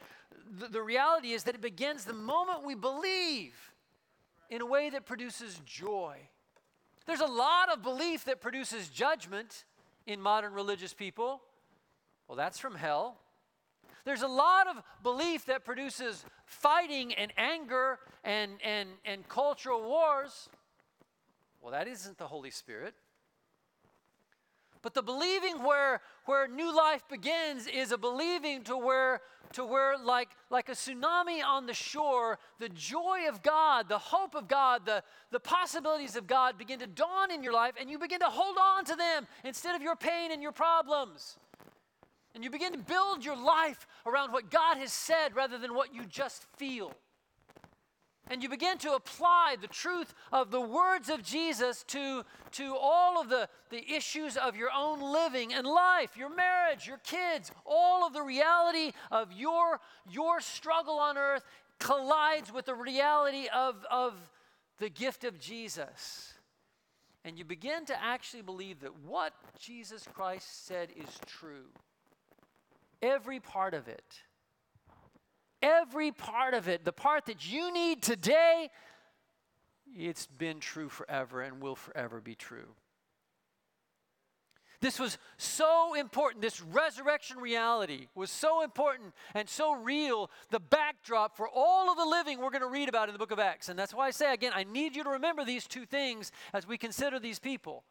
the, 0.59 0.67
the 0.67 0.81
reality 0.81 1.31
is 1.31 1.43
that 1.43 1.55
it 1.55 1.61
begins 1.61 2.05
the 2.05 2.13
moment 2.13 2.65
we 2.65 2.75
believe 2.75 3.53
in 4.49 4.61
a 4.61 4.65
way 4.65 4.89
that 4.89 5.05
produces 5.05 5.59
joy. 5.65 6.17
There's 7.05 7.21
a 7.21 7.25
lot 7.25 7.71
of 7.71 7.81
belief 7.81 8.25
that 8.25 8.41
produces 8.41 8.87
judgment 8.89 9.65
in 10.05 10.21
modern 10.21 10.53
religious 10.53 10.93
people. 10.93 11.41
Well, 12.27 12.37
that's 12.37 12.59
from 12.59 12.75
hell. 12.75 13.17
There's 14.05 14.21
a 14.21 14.27
lot 14.27 14.67
of 14.67 14.83
belief 15.01 15.45
that 15.45 15.63
produces 15.63 16.25
fighting 16.45 17.13
and 17.13 17.31
anger 17.37 17.99
and, 18.23 18.53
and, 18.63 18.89
and 19.05 19.27
cultural 19.27 19.81
wars. 19.81 20.49
Well, 21.61 21.71
that 21.71 21.87
isn't 21.87 22.17
the 22.17 22.27
Holy 22.27 22.51
Spirit. 22.51 22.93
But 24.83 24.93
the 24.93 25.01
believing 25.01 25.63
where, 25.63 26.01
where 26.25 26.45
new 26.47 26.75
life 26.75 27.07
begins 27.09 27.67
is 27.67 27.93
a 27.93 27.97
believing 27.97 28.63
to 28.65 28.77
where, 28.77 29.21
to 29.53 29.63
where 29.63 29.97
like, 29.97 30.29
like 30.49 30.67
a 30.67 30.73
tsunami 30.73 31.41
on 31.41 31.65
the 31.65 31.73
shore, 31.73 32.37
the 32.59 32.67
joy 32.67 33.21
of 33.29 33.41
God, 33.41 33.87
the 33.87 33.97
hope 33.97 34.35
of 34.35 34.49
God, 34.49 34.85
the, 34.85 35.01
the 35.31 35.39
possibilities 35.39 36.17
of 36.17 36.27
God 36.27 36.57
begin 36.57 36.79
to 36.79 36.87
dawn 36.87 37.31
in 37.31 37.41
your 37.41 37.53
life, 37.53 37.75
and 37.79 37.89
you 37.89 37.97
begin 37.97 38.19
to 38.19 38.29
hold 38.29 38.57
on 38.61 38.83
to 38.83 38.95
them 38.97 39.25
instead 39.45 39.73
of 39.73 39.81
your 39.81 39.95
pain 39.95 40.33
and 40.33 40.43
your 40.43 40.51
problems. 40.51 41.37
And 42.35 42.43
you 42.43 42.49
begin 42.49 42.73
to 42.73 42.79
build 42.79 43.23
your 43.23 43.37
life 43.37 43.87
around 44.05 44.33
what 44.33 44.51
God 44.51 44.77
has 44.77 44.91
said 44.91 45.33
rather 45.33 45.57
than 45.57 45.73
what 45.73 45.95
you 45.95 46.03
just 46.05 46.43
feel. 46.57 46.91
And 48.29 48.41
you 48.41 48.47
begin 48.47 48.77
to 48.79 48.93
apply 48.93 49.57
the 49.59 49.67
truth 49.67 50.13
of 50.31 50.49
the 50.49 50.61
words 50.61 51.09
of 51.09 51.23
Jesus 51.23 51.83
to, 51.87 52.23
to 52.53 52.75
all 52.79 53.19
of 53.19 53.27
the, 53.29 53.49
the 53.69 53.93
issues 53.93 54.37
of 54.37 54.55
your 54.55 54.69
own 54.75 55.01
living 55.01 55.53
and 55.53 55.67
life, 55.67 56.15
your 56.15 56.33
marriage, 56.33 56.87
your 56.87 56.99
kids, 56.99 57.51
all 57.65 58.07
of 58.07 58.13
the 58.13 58.21
reality 58.21 58.93
of 59.11 59.33
your, 59.33 59.79
your 60.09 60.39
struggle 60.39 60.99
on 60.99 61.17
earth 61.17 61.43
collides 61.79 62.51
with 62.51 62.65
the 62.65 62.75
reality 62.75 63.47
of, 63.53 63.85
of 63.91 64.13
the 64.79 64.89
gift 64.89 65.25
of 65.25 65.37
Jesus. 65.37 66.33
And 67.25 67.37
you 67.37 67.43
begin 67.45 67.85
to 67.85 68.03
actually 68.03 68.41
believe 68.41 68.79
that 68.81 68.95
what 69.05 69.33
Jesus 69.59 70.07
Christ 70.13 70.65
said 70.65 70.89
is 70.95 71.09
true. 71.25 71.67
Every 73.01 73.41
part 73.41 73.73
of 73.73 73.87
it. 73.89 74.23
Every 75.63 76.11
part 76.11 76.53
of 76.53 76.67
it, 76.67 76.83
the 76.83 76.91
part 76.91 77.25
that 77.27 77.49
you 77.49 77.71
need 77.71 78.01
today, 78.01 78.69
it's 79.95 80.27
been 80.27 80.59
true 80.59 80.89
forever 80.89 81.41
and 81.41 81.61
will 81.61 81.77
forever 81.77 82.19
be 82.19 82.35
true. 82.35 82.75
This 84.81 84.99
was 84.99 85.17
so 85.37 85.93
important. 85.93 86.41
This 86.41 86.59
resurrection 86.59 87.37
reality 87.37 88.07
was 88.15 88.29
so 88.29 88.63
important 88.63 89.13
and 89.33 89.47
so 89.47 89.73
real, 89.73 90.29
the 90.49 90.59
backdrop 90.59 91.37
for 91.37 91.47
all 91.47 91.89
of 91.89 91.95
the 91.97 92.03
living 92.05 92.39
we're 92.39 92.49
going 92.49 92.63
to 92.63 92.67
read 92.67 92.89
about 92.89 93.07
in 93.07 93.13
the 93.13 93.19
book 93.19 93.31
of 93.31 93.39
Acts. 93.39 93.69
And 93.69 93.79
that's 93.79 93.93
why 93.93 94.07
I 94.07 94.11
say 94.11 94.33
again, 94.33 94.51
I 94.53 94.65
need 94.65 94.97
you 94.97 95.05
to 95.05 95.11
remember 95.11 95.45
these 95.45 95.67
two 95.67 95.85
things 95.85 96.33
as 96.53 96.67
we 96.67 96.77
consider 96.77 97.17
these 97.17 97.39
people. 97.39 97.85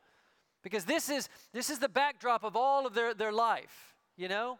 Because 0.63 0.85
this 0.85 1.09
is, 1.09 1.31
this 1.55 1.71
is 1.71 1.79
the 1.79 1.89
backdrop 1.89 2.45
of 2.45 2.57
all 2.57 2.87
of 2.87 2.93
their, 2.93 3.15
their 3.15 3.33
life, 3.33 3.95
you 4.19 4.29
know? 4.29 4.59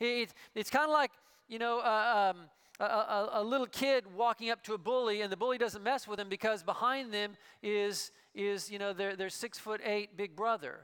It, 0.00 0.32
it's 0.54 0.70
kind 0.70 0.86
of 0.86 0.92
like, 0.92 1.10
you 1.50 1.58
know, 1.58 1.80
uh, 1.80 2.32
um, 2.32 2.42
a, 2.78 2.84
a, 2.84 3.30
a, 3.34 3.44
little 3.44 3.66
kid 3.66 4.04
walking 4.16 4.50
up 4.50 4.62
to 4.62 4.74
a 4.74 4.78
bully, 4.78 5.20
and 5.20 5.32
the 5.32 5.36
bully 5.36 5.58
doesn't 5.58 5.82
mess 5.82 6.06
with 6.06 6.20
him 6.20 6.28
because 6.28 6.62
behind 6.62 7.12
them 7.12 7.36
is, 7.60 8.12
is 8.36 8.70
you 8.70 8.78
know, 8.78 8.92
their, 8.92 9.16
their 9.16 9.28
six 9.28 9.58
foot 9.58 9.80
eight 9.84 10.16
big 10.16 10.36
brother. 10.36 10.78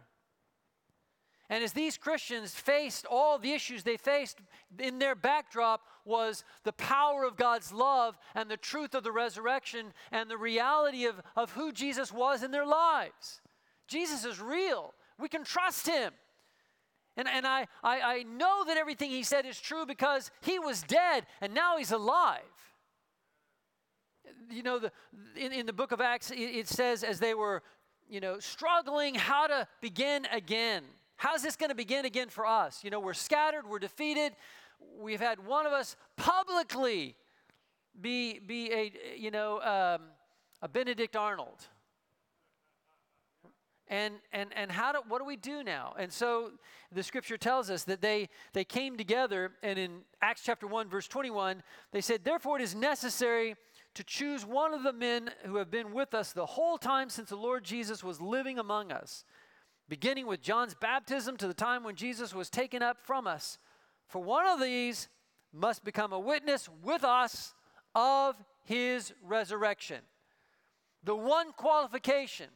And 1.49 1.63
as 1.63 1.73
these 1.73 1.97
Christians 1.97 2.53
faced 2.53 3.07
all 3.07 3.39
the 3.39 3.53
issues 3.53 3.85
they 3.85 3.97
faced, 3.97 4.39
in 4.81 4.99
their 4.99 5.15
backdrop 5.15 5.83
was 6.05 6.43
the 6.65 6.73
power 6.73 7.23
of 7.23 7.37
God's 7.37 7.73
love 7.73 8.19
and 8.35 8.51
the 8.51 8.57
truth 8.57 8.97
of 8.97 9.05
the 9.05 9.13
resurrection 9.13 9.93
and 10.11 10.29
the 10.29 10.37
reality 10.37 11.05
of, 11.05 11.23
of 11.37 11.53
who 11.53 11.71
Jesus 11.71 12.13
was 12.13 12.43
in 12.43 12.51
their 12.51 12.67
lives. 12.67 13.41
Jesus 13.87 14.25
is 14.25 14.41
real. 14.41 14.95
We 15.21 15.29
can 15.29 15.45
trust 15.45 15.87
him. 15.87 16.13
And, 17.17 17.29
and 17.29 17.47
I, 17.47 17.67
I, 17.83 18.01
I 18.01 18.23
know 18.25 18.65
that 18.67 18.77
everything 18.77 19.11
he 19.11 19.23
said 19.23 19.47
is 19.47 19.59
true 19.59 19.87
because 19.87 20.31
he 20.43 20.59
was 20.59 20.83
dead 20.83 21.27
and 21.41 21.55
now 21.55 21.79
he's 21.79 21.93
alive. 21.93 22.43
You 24.51 24.63
know, 24.63 24.79
the, 24.79 24.93
in, 25.35 25.53
in 25.53 25.67
the 25.67 25.73
book 25.73 25.93
of 25.93 26.01
Acts, 26.01 26.31
it, 26.31 26.37
it 26.37 26.69
says 26.69 27.03
as 27.03 27.19
they 27.19 27.35
were, 27.35 27.63
you 28.09 28.21
know, 28.21 28.39
struggling 28.39 29.15
how 29.15 29.47
to 29.47 29.67
begin 29.81 30.27
again. 30.31 30.85
How's 31.17 31.43
this 31.43 31.57
going 31.57 31.71
to 31.71 31.75
begin 31.75 32.05
again 32.05 32.29
for 32.29 32.47
us? 32.47 32.85
You 32.85 32.91
know, 32.91 33.01
we're 33.01 33.15
scattered, 33.15 33.67
we're 33.67 33.79
defeated. 33.79 34.35
We've 35.01 35.21
had 35.21 35.45
one 35.47 35.65
of 35.65 35.73
us 35.73 35.97
publicly 36.17 37.17
be, 37.99 38.39
be 38.39 38.71
a, 38.73 38.93
you 39.17 39.31
know, 39.31 39.61
um, 39.63 40.09
a 40.61 40.69
Benedict 40.69 41.17
Arnold 41.17 41.67
and 43.89 44.15
and 44.33 44.51
and 44.55 44.71
how 44.71 44.93
do 44.93 45.01
what 45.09 45.19
do 45.19 45.25
we 45.25 45.37
do 45.37 45.63
now? 45.63 45.95
And 45.99 46.13
so 46.13 46.53
the 46.93 47.03
scripture 47.03 47.37
tells 47.37 47.71
us 47.71 47.85
that 47.85 48.01
they 48.01 48.29
they 48.53 48.65
came 48.65 48.97
together 48.97 49.53
and 49.63 49.79
in 49.79 50.01
acts 50.23 50.43
chapter 50.45 50.67
1 50.67 50.89
verse 50.89 51.09
21 51.09 51.63
they 51.93 52.01
said 52.01 52.25
therefore 52.25 52.59
it 52.59 52.63
is 52.63 52.75
necessary 52.75 53.55
to 53.95 54.05
choose 54.05 54.45
one 54.45 54.75
of 54.75 54.83
the 54.83 54.93
men 54.93 55.31
who 55.45 55.57
have 55.57 55.71
been 55.71 55.93
with 55.93 56.15
us 56.15 56.33
the 56.33 56.47
whole 56.47 56.79
time 56.79 57.09
since 57.11 57.29
the 57.29 57.37
lord 57.37 57.65
jesus 57.65 58.03
was 58.03 58.21
living 58.21 58.59
among 58.59 58.91
us 58.91 59.25
beginning 59.89 60.27
with 60.27 60.41
john's 60.41 60.75
baptism 60.75 61.37
to 61.37 61.47
the 61.47 61.55
time 61.55 61.83
when 61.83 61.97
jesus 61.97 62.35
was 62.35 62.51
taken 62.51 62.83
up 62.83 62.99
from 63.03 63.27
us. 63.27 63.59
For 64.09 64.23
one 64.23 64.47
of 64.47 64.61
these 64.61 65.09
must 65.53 65.85
become 65.85 66.13
a 66.13 66.19
witness 66.19 66.69
with 66.83 67.05
us 67.05 67.55
of 67.95 68.37
his 68.65 69.13
resurrection. 69.23 70.01
The 71.05 71.17
one 71.17 71.53
qualification 71.53 72.49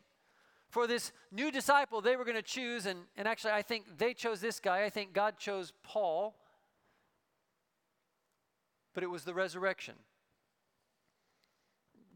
for 0.71 0.87
this 0.87 1.13
new 1.31 1.51
disciple 1.51 2.01
they 2.01 2.17
were 2.17 2.25
going 2.25 2.37
to 2.37 2.43
choose, 2.43 2.87
and, 2.87 3.01
and 3.17 3.29
actually, 3.29 3.53
I 3.53 3.63
think 3.63 3.99
they 3.99 4.15
chose 4.15 4.41
this 4.41 4.61
guy. 4.61 4.85
I 4.85 4.91
think 4.91 5.13
God 5.13 5.37
chose 5.39 5.73
Paul, 5.83 6.37
but 8.95 9.03
it 9.03 9.09
was 9.09 9.25
the 9.25 9.35
resurrection. 9.35 9.95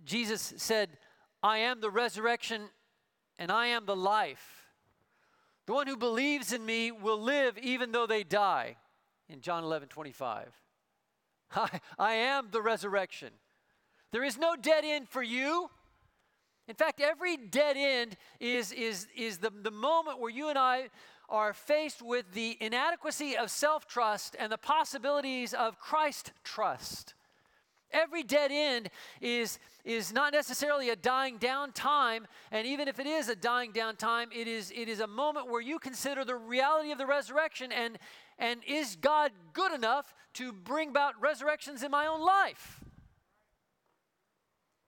Jesus 0.04 0.54
said, 0.56 0.90
I 1.42 1.58
am 1.58 1.80
the 1.80 1.90
resurrection 1.90 2.68
and 3.38 3.50
I 3.50 3.66
am 3.68 3.86
the 3.86 3.96
life. 3.96 4.68
The 5.66 5.72
one 5.72 5.86
who 5.86 5.96
believes 5.96 6.52
in 6.52 6.64
me 6.64 6.92
will 6.92 7.20
live 7.20 7.58
even 7.58 7.92
though 7.92 8.06
they 8.06 8.22
die. 8.22 8.76
In 9.28 9.40
John 9.40 9.64
11 9.64 9.88
25. 9.88 10.52
I, 11.56 11.80
I 11.98 12.12
am 12.14 12.48
the 12.50 12.60
resurrection. 12.60 13.30
There 14.12 14.22
is 14.22 14.36
no 14.36 14.54
dead 14.54 14.84
end 14.84 15.08
for 15.08 15.22
you. 15.22 15.70
In 16.66 16.74
fact, 16.74 17.00
every 17.00 17.36
dead 17.36 17.76
end 17.76 18.16
is, 18.40 18.72
is, 18.72 19.06
is 19.16 19.38
the, 19.38 19.50
the 19.50 19.70
moment 19.70 20.18
where 20.18 20.30
you 20.30 20.48
and 20.48 20.58
I 20.58 20.88
are 21.28 21.52
faced 21.52 22.02
with 22.02 22.32
the 22.32 22.56
inadequacy 22.60 23.36
of 23.36 23.50
self 23.50 23.86
trust 23.86 24.36
and 24.38 24.50
the 24.50 24.58
possibilities 24.58 25.52
of 25.52 25.78
Christ 25.78 26.32
trust. 26.42 27.14
Every 27.92 28.24
dead 28.24 28.50
end 28.50 28.90
is, 29.20 29.58
is 29.84 30.12
not 30.12 30.32
necessarily 30.32 30.90
a 30.90 30.96
dying 30.96 31.38
down 31.38 31.70
time, 31.72 32.26
and 32.50 32.66
even 32.66 32.88
if 32.88 32.98
it 32.98 33.06
is 33.06 33.28
a 33.28 33.36
dying 33.36 33.70
down 33.70 33.96
time, 33.96 34.30
it 34.34 34.48
is, 34.48 34.72
it 34.74 34.88
is 34.88 35.00
a 35.00 35.06
moment 35.06 35.48
where 35.48 35.60
you 35.60 35.78
consider 35.78 36.24
the 36.24 36.34
reality 36.34 36.90
of 36.90 36.98
the 36.98 37.06
resurrection 37.06 37.70
and, 37.70 37.98
and 38.38 38.60
is 38.66 38.96
God 38.96 39.30
good 39.52 39.72
enough 39.72 40.12
to 40.34 40.52
bring 40.52 40.88
about 40.88 41.20
resurrections 41.20 41.84
in 41.84 41.90
my 41.92 42.06
own 42.06 42.20
life? 42.20 42.80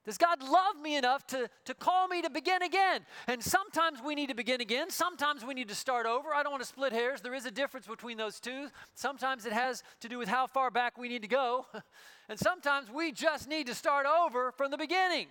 Does 0.07 0.17
God 0.17 0.41
love 0.41 0.79
me 0.81 0.95
enough 0.95 1.27
to, 1.27 1.49
to 1.65 1.73
call 1.73 2.07
me 2.07 2.21
to 2.21 2.29
begin 2.29 2.61
again? 2.61 3.01
And 3.27 3.43
sometimes 3.43 3.99
we 4.01 4.15
need 4.15 4.29
to 4.29 4.35
begin 4.35 4.61
again. 4.61 4.89
Sometimes 4.89 5.43
we 5.43 5.53
need 5.53 5.67
to 5.67 5.75
start 5.75 6.05
over. 6.05 6.33
I 6.33 6.43
don't 6.43 6.51
want 6.53 6.63
to 6.63 6.67
split 6.67 6.93
hairs. 6.93 7.19
There 7.19 7.33
is 7.33 7.45
a 7.45 7.51
difference 7.51 7.87
between 7.87 8.15
those 8.15 8.39
two. 8.39 8.69
Sometimes 8.95 9.45
it 9.45 9.51
has 9.51 9.83
to 9.99 10.07
do 10.07 10.17
with 10.17 10.29
how 10.29 10.47
far 10.47 10.71
back 10.71 10.97
we 10.97 11.09
need 11.09 11.21
to 11.23 11.27
go. 11.27 11.67
And 12.29 12.37
sometimes 12.37 12.91
we 12.91 13.13
just 13.13 13.47
need 13.47 13.67
to 13.67 13.73
start 13.73 14.05
over 14.05 14.51
from 14.51 14.69
the 14.69 14.77
beginning. 14.77 15.27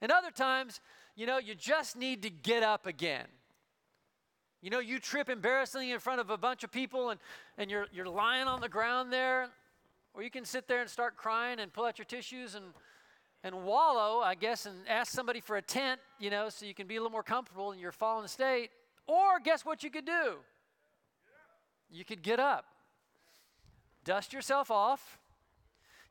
And 0.00 0.12
other 0.12 0.30
times, 0.30 0.80
you 1.16 1.26
know, 1.26 1.38
you 1.38 1.56
just 1.56 1.96
need 1.96 2.22
to 2.22 2.30
get 2.30 2.62
up 2.62 2.86
again. 2.86 3.26
You 4.62 4.70
know, 4.70 4.78
you 4.78 5.00
trip 5.00 5.28
embarrassingly 5.28 5.90
in 5.90 5.98
front 5.98 6.20
of 6.20 6.30
a 6.30 6.38
bunch 6.38 6.62
of 6.62 6.70
people 6.70 7.10
and, 7.10 7.18
and 7.58 7.72
you're, 7.72 7.86
you're 7.90 8.06
lying 8.06 8.46
on 8.46 8.60
the 8.60 8.68
ground 8.68 9.12
there, 9.12 9.48
or 10.14 10.22
you 10.22 10.30
can 10.30 10.44
sit 10.44 10.68
there 10.68 10.80
and 10.80 10.88
start 10.88 11.16
crying 11.16 11.58
and 11.58 11.72
pull 11.72 11.86
out 11.86 11.98
your 11.98 12.04
tissues 12.04 12.54
and 12.54 12.66
and 13.42 13.64
wallow, 13.64 14.20
I 14.20 14.34
guess, 14.34 14.66
and 14.66 14.76
ask 14.88 15.12
somebody 15.12 15.40
for 15.40 15.56
a 15.56 15.62
tent, 15.62 16.00
you 16.18 16.30
know, 16.30 16.48
so 16.48 16.66
you 16.66 16.74
can 16.74 16.86
be 16.86 16.96
a 16.96 17.00
little 17.00 17.12
more 17.12 17.22
comfortable 17.22 17.72
in 17.72 17.78
your 17.78 17.92
fallen 17.92 18.28
state. 18.28 18.70
Or 19.06 19.40
guess 19.42 19.64
what 19.64 19.82
you 19.82 19.90
could 19.90 20.04
do? 20.04 20.36
You 21.90 22.04
could 22.04 22.22
get 22.22 22.38
up, 22.38 22.66
dust 24.04 24.32
yourself 24.32 24.70
off. 24.70 25.18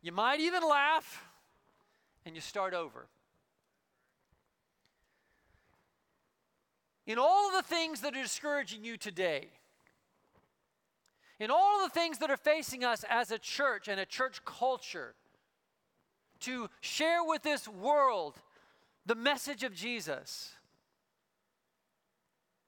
You 0.02 0.12
might 0.12 0.40
even 0.40 0.64
laugh, 0.64 1.24
and 2.26 2.36
you 2.36 2.42
start 2.42 2.74
over. 2.74 3.08
In 7.06 7.18
all 7.18 7.48
of 7.48 7.54
the 7.54 7.68
things 7.68 8.02
that 8.02 8.16
are 8.16 8.22
discouraging 8.22 8.84
you 8.84 8.98
today, 8.98 9.50
in 11.40 11.50
all 11.50 11.82
the 11.82 11.90
things 11.90 12.18
that 12.20 12.30
are 12.30 12.38
facing 12.38 12.84
us 12.84 13.06
as 13.10 13.32
a 13.32 13.40
church 13.40 13.88
and 13.88 14.00
a 14.00 14.06
church 14.06 14.44
culture 14.46 15.16
to 16.42 16.70
share 16.82 17.24
with 17.24 17.44
this 17.44 17.68
world 17.68 18.36
the 19.06 19.16
message 19.16 19.64
of 19.64 19.74
Jesus, 19.74 20.52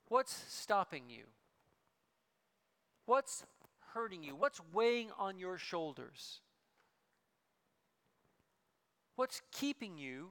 what's 0.08 0.44
stopping 0.50 1.10
you? 1.10 1.24
What's 3.06 3.44
hurting 3.94 4.24
you? 4.24 4.36
What's 4.36 4.62
weighing 4.74 5.10
on 5.18 5.38
your 5.38 5.58
shoulders? 5.58 6.42
What's 9.16 9.42
keeping 9.52 9.98
you 9.98 10.30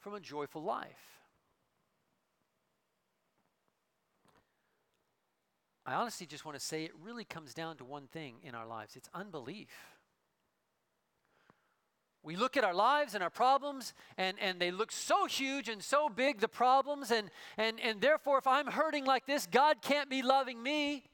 from 0.00 0.14
a 0.14 0.20
joyful 0.20 0.62
life? 0.62 1.18
I 5.86 5.94
honestly 5.94 6.26
just 6.26 6.44
want 6.44 6.58
to 6.58 6.62
say 6.62 6.84
it 6.84 6.92
really 7.02 7.24
comes 7.24 7.54
down 7.54 7.78
to 7.78 7.84
one 7.84 8.08
thing 8.08 8.36
in 8.42 8.54
our 8.54 8.66
lives 8.66 8.94
it's 8.94 9.08
unbelief. 9.14 9.68
We 12.22 12.36
look 12.36 12.56
at 12.56 12.64
our 12.64 12.74
lives 12.74 13.14
and 13.14 13.22
our 13.22 13.30
problems, 13.30 13.94
and, 14.16 14.36
and 14.40 14.60
they 14.60 14.70
look 14.70 14.90
so 14.90 15.26
huge 15.26 15.68
and 15.68 15.82
so 15.82 16.08
big, 16.08 16.40
the 16.40 16.48
problems, 16.48 17.10
and, 17.10 17.30
and, 17.56 17.78
and 17.80 18.00
therefore, 18.00 18.38
if 18.38 18.46
I'm 18.46 18.66
hurting 18.66 19.04
like 19.04 19.24
this, 19.26 19.46
God 19.46 19.82
can't 19.82 20.10
be 20.10 20.22
loving 20.22 20.62
me. 20.62 21.04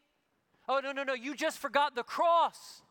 Oh, 0.68 0.80
no, 0.82 0.92
no, 0.92 1.04
no, 1.04 1.12
you 1.12 1.34
just 1.34 1.58
forgot 1.58 1.94
the 1.94 2.02
cross. 2.02 2.82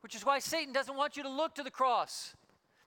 Which 0.00 0.14
is 0.14 0.26
why 0.26 0.40
Satan 0.40 0.72
doesn't 0.72 0.96
want 0.96 1.16
you 1.16 1.22
to 1.22 1.30
look 1.30 1.54
to 1.54 1.62
the 1.62 1.70
cross. 1.70 2.34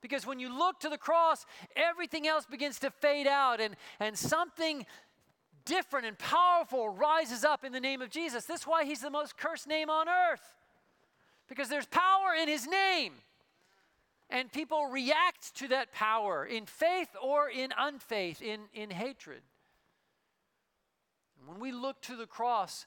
Because 0.01 0.27
when 0.27 0.39
you 0.39 0.55
look 0.55 0.79
to 0.81 0.89
the 0.89 0.97
cross, 0.97 1.45
everything 1.75 2.27
else 2.27 2.45
begins 2.45 2.79
to 2.79 2.91
fade 2.91 3.25
out, 3.25 3.59
and, 3.59 3.75
and 3.99 4.17
something 4.17 4.85
different 5.65 6.05
and 6.05 6.17
powerful 6.17 6.89
rises 6.89 7.43
up 7.43 7.63
in 7.63 7.71
the 7.71 7.79
name 7.79 8.01
of 8.01 8.09
Jesus. 8.09 8.45
This 8.45 8.61
is 8.61 8.67
why 8.67 8.85
he's 8.85 9.01
the 9.01 9.09
most 9.09 9.37
cursed 9.37 9.67
name 9.67 9.89
on 9.89 10.07
earth. 10.07 10.55
Because 11.47 11.69
there's 11.69 11.85
power 11.85 12.33
in 12.39 12.47
his 12.47 12.67
name. 12.67 13.13
And 14.29 14.51
people 14.51 14.87
react 14.87 15.55
to 15.55 15.69
that 15.69 15.93
power 15.93 16.45
in 16.45 16.65
faith 16.65 17.09
or 17.21 17.49
in 17.49 17.71
unfaith, 17.77 18.41
in, 18.41 18.61
in 18.73 18.89
hatred. 18.89 19.41
When 21.45 21.59
we 21.59 21.71
look 21.71 22.01
to 22.03 22.15
the 22.17 22.25
cross, 22.25 22.85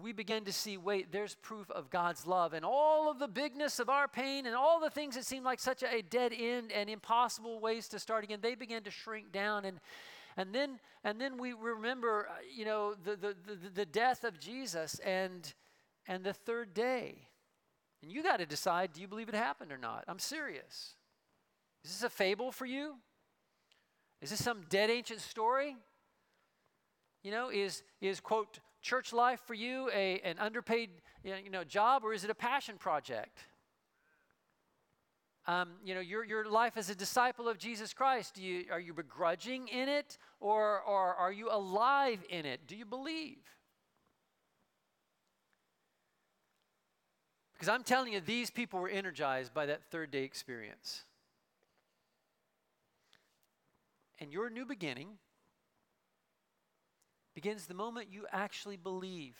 we 0.00 0.12
begin 0.12 0.44
to 0.44 0.52
see 0.52 0.76
wait, 0.76 1.12
there's 1.12 1.34
proof 1.36 1.70
of 1.70 1.90
God's 1.90 2.26
love. 2.26 2.54
And 2.54 2.64
all 2.64 3.10
of 3.10 3.18
the 3.18 3.28
bigness 3.28 3.78
of 3.78 3.88
our 3.88 4.08
pain 4.08 4.46
and 4.46 4.56
all 4.56 4.80
the 4.80 4.90
things 4.90 5.14
that 5.14 5.26
seem 5.26 5.44
like 5.44 5.60
such 5.60 5.82
a 5.82 6.02
dead 6.02 6.32
end 6.36 6.72
and 6.72 6.88
impossible 6.88 7.60
ways 7.60 7.88
to 7.88 7.98
start 7.98 8.24
again, 8.24 8.38
they 8.40 8.54
begin 8.54 8.82
to 8.84 8.90
shrink 8.90 9.32
down. 9.32 9.64
And, 9.64 9.78
and 10.36 10.54
then, 10.54 10.80
and 11.04 11.20
then 11.20 11.38
we 11.38 11.52
remember, 11.52 12.28
uh, 12.30 12.34
you 12.52 12.64
know, 12.64 12.94
the, 13.04 13.16
the, 13.16 13.36
the, 13.46 13.70
the 13.74 13.86
death 13.86 14.24
of 14.24 14.40
Jesus 14.40 14.98
and, 15.00 15.52
and 16.08 16.24
the 16.24 16.32
third 16.32 16.74
day. 16.74 17.28
And 18.04 18.12
you 18.12 18.22
got 18.22 18.36
to 18.36 18.44
decide 18.44 18.92
do 18.92 19.00
you 19.00 19.08
believe 19.08 19.30
it 19.30 19.34
happened 19.34 19.72
or 19.72 19.78
not? 19.78 20.04
I'm 20.08 20.18
serious. 20.18 20.92
Is 21.82 21.92
this 21.92 22.02
a 22.02 22.10
fable 22.10 22.52
for 22.52 22.66
you? 22.66 22.96
Is 24.20 24.28
this 24.28 24.44
some 24.44 24.60
dead 24.68 24.90
ancient 24.90 25.22
story? 25.22 25.74
You 27.22 27.30
know, 27.30 27.48
is, 27.48 27.82
is 28.02 28.20
quote, 28.20 28.58
church 28.82 29.14
life 29.14 29.40
for 29.46 29.54
you 29.54 29.88
a, 29.90 30.20
an 30.20 30.38
underpaid 30.38 30.90
you 31.24 31.48
know, 31.48 31.64
job 31.64 32.04
or 32.04 32.12
is 32.12 32.24
it 32.24 32.30
a 32.30 32.34
passion 32.34 32.76
project? 32.76 33.38
Um, 35.46 35.70
you 35.82 35.94
know, 35.94 36.00
your, 36.00 36.24
your 36.24 36.46
life 36.46 36.76
as 36.76 36.90
a 36.90 36.94
disciple 36.94 37.48
of 37.48 37.56
Jesus 37.56 37.94
Christ, 37.94 38.34
do 38.34 38.42
you, 38.42 38.66
are 38.70 38.80
you 38.80 38.92
begrudging 38.92 39.68
in 39.68 39.88
it 39.88 40.18
or, 40.40 40.82
or 40.82 41.14
are 41.14 41.32
you 41.32 41.48
alive 41.50 42.22
in 42.28 42.44
it? 42.44 42.66
Do 42.66 42.76
you 42.76 42.84
believe? 42.84 43.38
Because 47.54 47.68
I'm 47.68 47.84
telling 47.84 48.12
you, 48.12 48.20
these 48.20 48.50
people 48.50 48.80
were 48.80 48.88
energized 48.88 49.54
by 49.54 49.66
that 49.66 49.84
third 49.90 50.10
day 50.10 50.24
experience. 50.24 51.04
And 54.18 54.32
your 54.32 54.50
new 54.50 54.64
beginning 54.64 55.08
begins 57.34 57.66
the 57.66 57.74
moment 57.74 58.08
you 58.10 58.26
actually 58.32 58.76
believe 58.76 59.36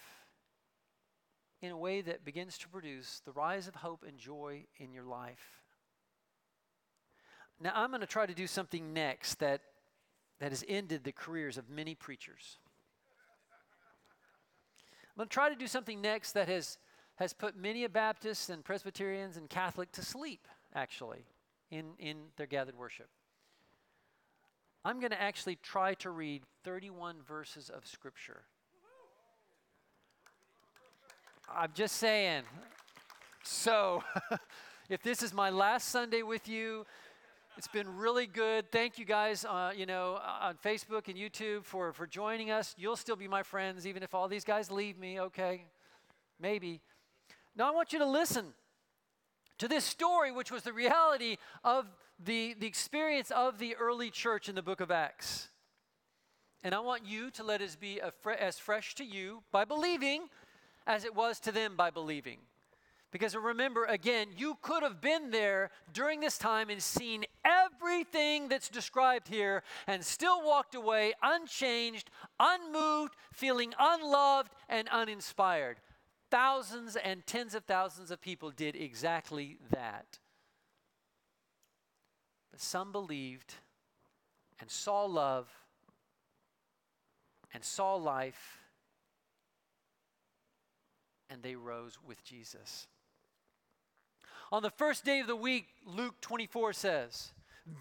in 1.62 1.70
a 1.70 1.76
way 1.76 2.02
that 2.02 2.24
begins 2.24 2.58
to 2.58 2.68
produce 2.68 3.22
the 3.24 3.32
rise 3.32 3.68
of 3.68 3.76
hope 3.76 4.04
and 4.06 4.18
joy 4.18 4.64
in 4.78 4.92
your 4.92 5.04
life. 5.04 5.62
Now, 7.60 7.72
I'm 7.74 7.90
going 7.90 8.00
to 8.00 8.06
try 8.06 8.26
to 8.26 8.34
do 8.34 8.46
something 8.46 8.92
next 8.92 9.36
that, 9.36 9.60
that 10.40 10.50
has 10.50 10.64
ended 10.68 11.04
the 11.04 11.12
careers 11.12 11.56
of 11.56 11.70
many 11.70 11.94
preachers. 11.94 12.58
I'm 15.08 15.20
going 15.20 15.28
to 15.28 15.32
try 15.32 15.48
to 15.48 15.54
do 15.54 15.68
something 15.68 16.02
next 16.02 16.32
that 16.32 16.48
has, 16.48 16.76
has 17.16 17.32
put 17.32 17.56
many 17.56 17.84
a 17.84 17.88
Baptists 17.88 18.48
and 18.48 18.64
Presbyterians 18.64 19.36
and 19.36 19.48
Catholic 19.48 19.92
to 19.92 20.02
sleep, 20.02 20.48
actually, 20.74 21.24
in, 21.70 21.92
in 21.98 22.16
their 22.36 22.46
gathered 22.46 22.76
worship. 22.76 23.08
I'm 24.84 24.98
going 25.00 25.12
to 25.12 25.20
actually 25.20 25.56
try 25.62 25.94
to 25.94 26.10
read 26.10 26.42
31 26.64 27.16
verses 27.26 27.70
of 27.70 27.86
Scripture. 27.86 28.42
I'm 31.48 31.70
just 31.74 31.96
saying. 31.96 32.42
So, 33.42 34.02
if 34.88 35.02
this 35.02 35.22
is 35.22 35.32
my 35.32 35.50
last 35.50 35.88
Sunday 35.88 36.22
with 36.22 36.48
you, 36.48 36.84
it's 37.56 37.68
been 37.68 37.96
really 37.96 38.26
good. 38.26 38.72
Thank 38.72 38.98
you 38.98 39.04
guys, 39.04 39.44
uh, 39.44 39.72
you 39.74 39.86
know, 39.86 40.16
uh, 40.16 40.48
on 40.48 40.56
Facebook 40.56 41.08
and 41.08 41.16
YouTube 41.16 41.64
for, 41.64 41.92
for 41.92 42.06
joining 42.06 42.50
us. 42.50 42.74
You'll 42.76 42.96
still 42.96 43.16
be 43.16 43.28
my 43.28 43.42
friends, 43.42 43.86
even 43.86 44.02
if 44.02 44.14
all 44.14 44.26
these 44.26 44.44
guys 44.44 44.70
leave 44.70 44.98
me, 44.98 45.20
okay? 45.20 45.64
Maybe. 46.40 46.80
Now, 47.56 47.68
I 47.68 47.70
want 47.70 47.92
you 47.92 47.98
to 48.00 48.06
listen 48.06 48.54
to 49.58 49.68
this 49.68 49.84
story, 49.84 50.32
which 50.32 50.50
was 50.50 50.62
the 50.62 50.72
reality 50.72 51.36
of 51.62 51.86
the, 52.18 52.54
the 52.58 52.66
experience 52.66 53.30
of 53.30 53.58
the 53.58 53.76
early 53.76 54.10
church 54.10 54.48
in 54.48 54.54
the 54.54 54.62
book 54.62 54.80
of 54.80 54.90
Acts. 54.90 55.48
And 56.62 56.74
I 56.74 56.80
want 56.80 57.06
you 57.06 57.30
to 57.32 57.44
let 57.44 57.60
it 57.60 57.76
be 57.78 58.00
as 58.40 58.58
fresh 58.58 58.94
to 58.96 59.04
you 59.04 59.42
by 59.52 59.64
believing 59.64 60.28
as 60.86 61.04
it 61.04 61.14
was 61.14 61.38
to 61.40 61.52
them 61.52 61.76
by 61.76 61.90
believing. 61.90 62.38
Because 63.12 63.36
remember, 63.36 63.84
again, 63.84 64.28
you 64.36 64.58
could 64.60 64.82
have 64.82 65.00
been 65.00 65.30
there 65.30 65.70
during 65.92 66.18
this 66.18 66.36
time 66.36 66.68
and 66.68 66.82
seen 66.82 67.24
everything 67.44 68.48
that's 68.48 68.68
described 68.68 69.28
here 69.28 69.62
and 69.86 70.04
still 70.04 70.44
walked 70.44 70.74
away 70.74 71.12
unchanged, 71.22 72.10
unmoved, 72.40 73.14
feeling 73.32 73.72
unloved, 73.78 74.50
and 74.68 74.88
uninspired. 74.88 75.76
Thousands 76.34 76.96
and 76.96 77.24
tens 77.28 77.54
of 77.54 77.62
thousands 77.62 78.10
of 78.10 78.20
people 78.20 78.50
did 78.50 78.74
exactly 78.74 79.56
that. 79.70 80.18
But 82.50 82.60
some 82.60 82.90
believed 82.90 83.54
and 84.58 84.68
saw 84.68 85.04
love 85.04 85.48
and 87.52 87.62
saw 87.62 87.94
life, 87.94 88.58
and 91.30 91.40
they 91.40 91.54
rose 91.54 91.98
with 92.04 92.24
Jesus. 92.24 92.88
On 94.50 94.60
the 94.60 94.70
first 94.70 95.04
day 95.04 95.20
of 95.20 95.28
the 95.28 95.36
week, 95.36 95.66
Luke 95.86 96.20
24 96.20 96.72
says, 96.72 97.32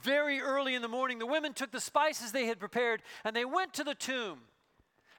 very 0.04 0.40
early 0.40 0.76
in 0.76 0.84
the 0.84 0.88
morning, 0.88 1.18
the 1.18 1.26
women 1.26 1.54
took 1.54 1.72
the 1.72 1.82
spices 1.82 2.32
they 2.32 2.46
had 2.46 2.60
prepared 2.60 3.02
and 3.24 3.36
they 3.36 3.46
went 3.46 3.74
to 3.74 3.84
the 3.84 3.96
tomb. 3.96 4.42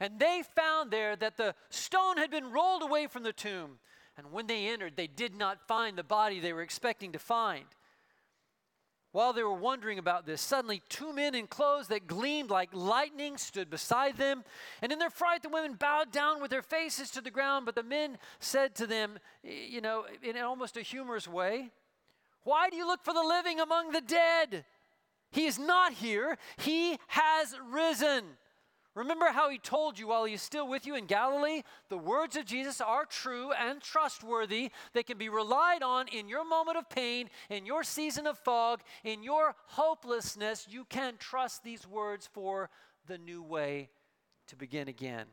And 0.04 0.20
they 0.20 0.42
found 0.54 0.90
there 0.90 1.16
that 1.16 1.38
the 1.38 1.54
stone 1.70 2.18
had 2.18 2.30
been 2.30 2.52
rolled 2.52 2.82
away 2.82 3.06
from 3.06 3.22
the 3.22 3.32
tomb. 3.32 3.78
And 4.18 4.32
when 4.32 4.46
they 4.46 4.68
entered, 4.68 4.96
they 4.96 5.06
did 5.06 5.34
not 5.34 5.66
find 5.66 5.96
the 5.96 6.02
body 6.02 6.40
they 6.40 6.52
were 6.52 6.60
expecting 6.60 7.12
to 7.12 7.18
find. 7.18 7.64
While 9.12 9.32
they 9.32 9.42
were 9.42 9.54
wondering 9.54 9.98
about 9.98 10.26
this, 10.26 10.42
suddenly 10.42 10.82
two 10.90 11.14
men 11.14 11.34
in 11.34 11.46
clothes 11.46 11.88
that 11.88 12.06
gleamed 12.06 12.50
like 12.50 12.68
lightning 12.74 13.38
stood 13.38 13.70
beside 13.70 14.18
them. 14.18 14.44
And 14.82 14.92
in 14.92 14.98
their 14.98 15.08
fright, 15.08 15.42
the 15.42 15.48
women 15.48 15.72
bowed 15.72 16.12
down 16.12 16.42
with 16.42 16.50
their 16.50 16.60
faces 16.60 17.10
to 17.12 17.22
the 17.22 17.30
ground. 17.30 17.64
But 17.64 17.74
the 17.74 17.82
men 17.82 18.18
said 18.40 18.74
to 18.74 18.86
them, 18.86 19.18
you 19.42 19.80
know, 19.80 20.04
in 20.22 20.36
almost 20.36 20.76
a 20.76 20.82
humorous 20.82 21.26
way, 21.26 21.70
Why 22.42 22.68
do 22.68 22.76
you 22.76 22.86
look 22.86 23.02
for 23.02 23.14
the 23.14 23.22
living 23.22 23.58
among 23.58 23.92
the 23.92 24.02
dead? 24.02 24.66
He 25.30 25.46
is 25.46 25.58
not 25.58 25.94
here, 25.94 26.36
he 26.58 26.98
has 27.06 27.56
risen. 27.70 28.36
Remember 28.94 29.26
how 29.26 29.50
he 29.50 29.58
told 29.58 29.98
you 29.98 30.08
while 30.08 30.24
he's 30.24 30.42
still 30.42 30.68
with 30.68 30.86
you 30.86 30.94
in 30.94 31.06
Galilee? 31.06 31.62
The 31.88 31.98
words 31.98 32.36
of 32.36 32.44
Jesus 32.44 32.80
are 32.80 33.04
true 33.04 33.50
and 33.52 33.82
trustworthy. 33.82 34.70
They 34.92 35.02
can 35.02 35.18
be 35.18 35.28
relied 35.28 35.82
on 35.82 36.06
in 36.08 36.28
your 36.28 36.44
moment 36.44 36.78
of 36.78 36.88
pain, 36.88 37.28
in 37.50 37.66
your 37.66 37.82
season 37.82 38.26
of 38.26 38.38
fog, 38.38 38.82
in 39.02 39.24
your 39.24 39.56
hopelessness. 39.66 40.68
You 40.70 40.84
can 40.84 41.14
trust 41.18 41.64
these 41.64 41.86
words 41.88 42.28
for 42.32 42.70
the 43.06 43.18
new 43.18 43.42
way 43.42 43.90
to 44.46 44.56
begin 44.56 44.86
again. 44.86 45.26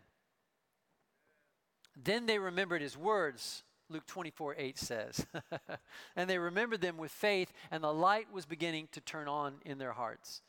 Then 1.96 2.26
they 2.26 2.40
remembered 2.40 2.82
his 2.82 2.98
words. 2.98 3.64
Luke 3.90 4.08
24, 4.08 4.56
8 4.58 4.78
says. 4.80 5.26
and 6.16 6.30
they 6.30 6.40
remembered 6.40 6.82
them 6.82 6.98
with 6.98 7.12
faith, 7.12 7.52
and 7.70 7.84
the 7.84 7.94
light 7.94 8.32
was 8.32 8.46
beginning 8.46 8.88
to 8.94 9.02
turn 9.02 9.28
on 9.28 9.56
in 9.66 9.78
their 9.78 9.92
hearts. 9.92 10.42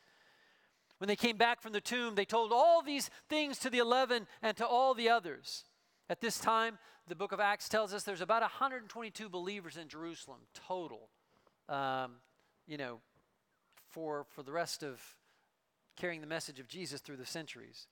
When 1.03 1.09
they 1.09 1.17
came 1.17 1.37
back 1.37 1.61
from 1.61 1.73
the 1.73 1.81
tomb, 1.81 2.15
they 2.15 2.25
told 2.25 2.53
all 2.53 2.81
these 2.81 3.11
things 3.29 3.59
to 3.59 3.71
the 3.71 3.79
eleven 3.79 4.29
and 4.41 4.57
to 4.57 4.65
all 4.65 4.95
the 4.95 5.09
others. 5.09 5.65
At 6.09 6.21
this 6.21 6.39
time, 6.39 6.79
the 7.09 7.17
book 7.17 7.33
of 7.33 7.41
Acts 7.41 7.69
tells 7.69 7.93
us 7.93 8.05
there's 8.05 8.21
about 8.21 8.43
122 8.43 9.29
believers 9.29 9.77
in 9.77 9.89
Jerusalem 9.89 10.39
total, 10.55 11.09
um, 11.69 12.19
you 12.69 12.77
know, 12.77 13.01
for, 13.91 14.27
for 14.31 14.45
the 14.45 14.53
rest 14.53 14.85
of 14.85 15.03
carrying 15.97 16.21
the 16.21 16.27
message 16.29 16.61
of 16.61 16.69
Jesus 16.69 17.01
through 17.01 17.17
the 17.17 17.27
centuries. 17.27 17.89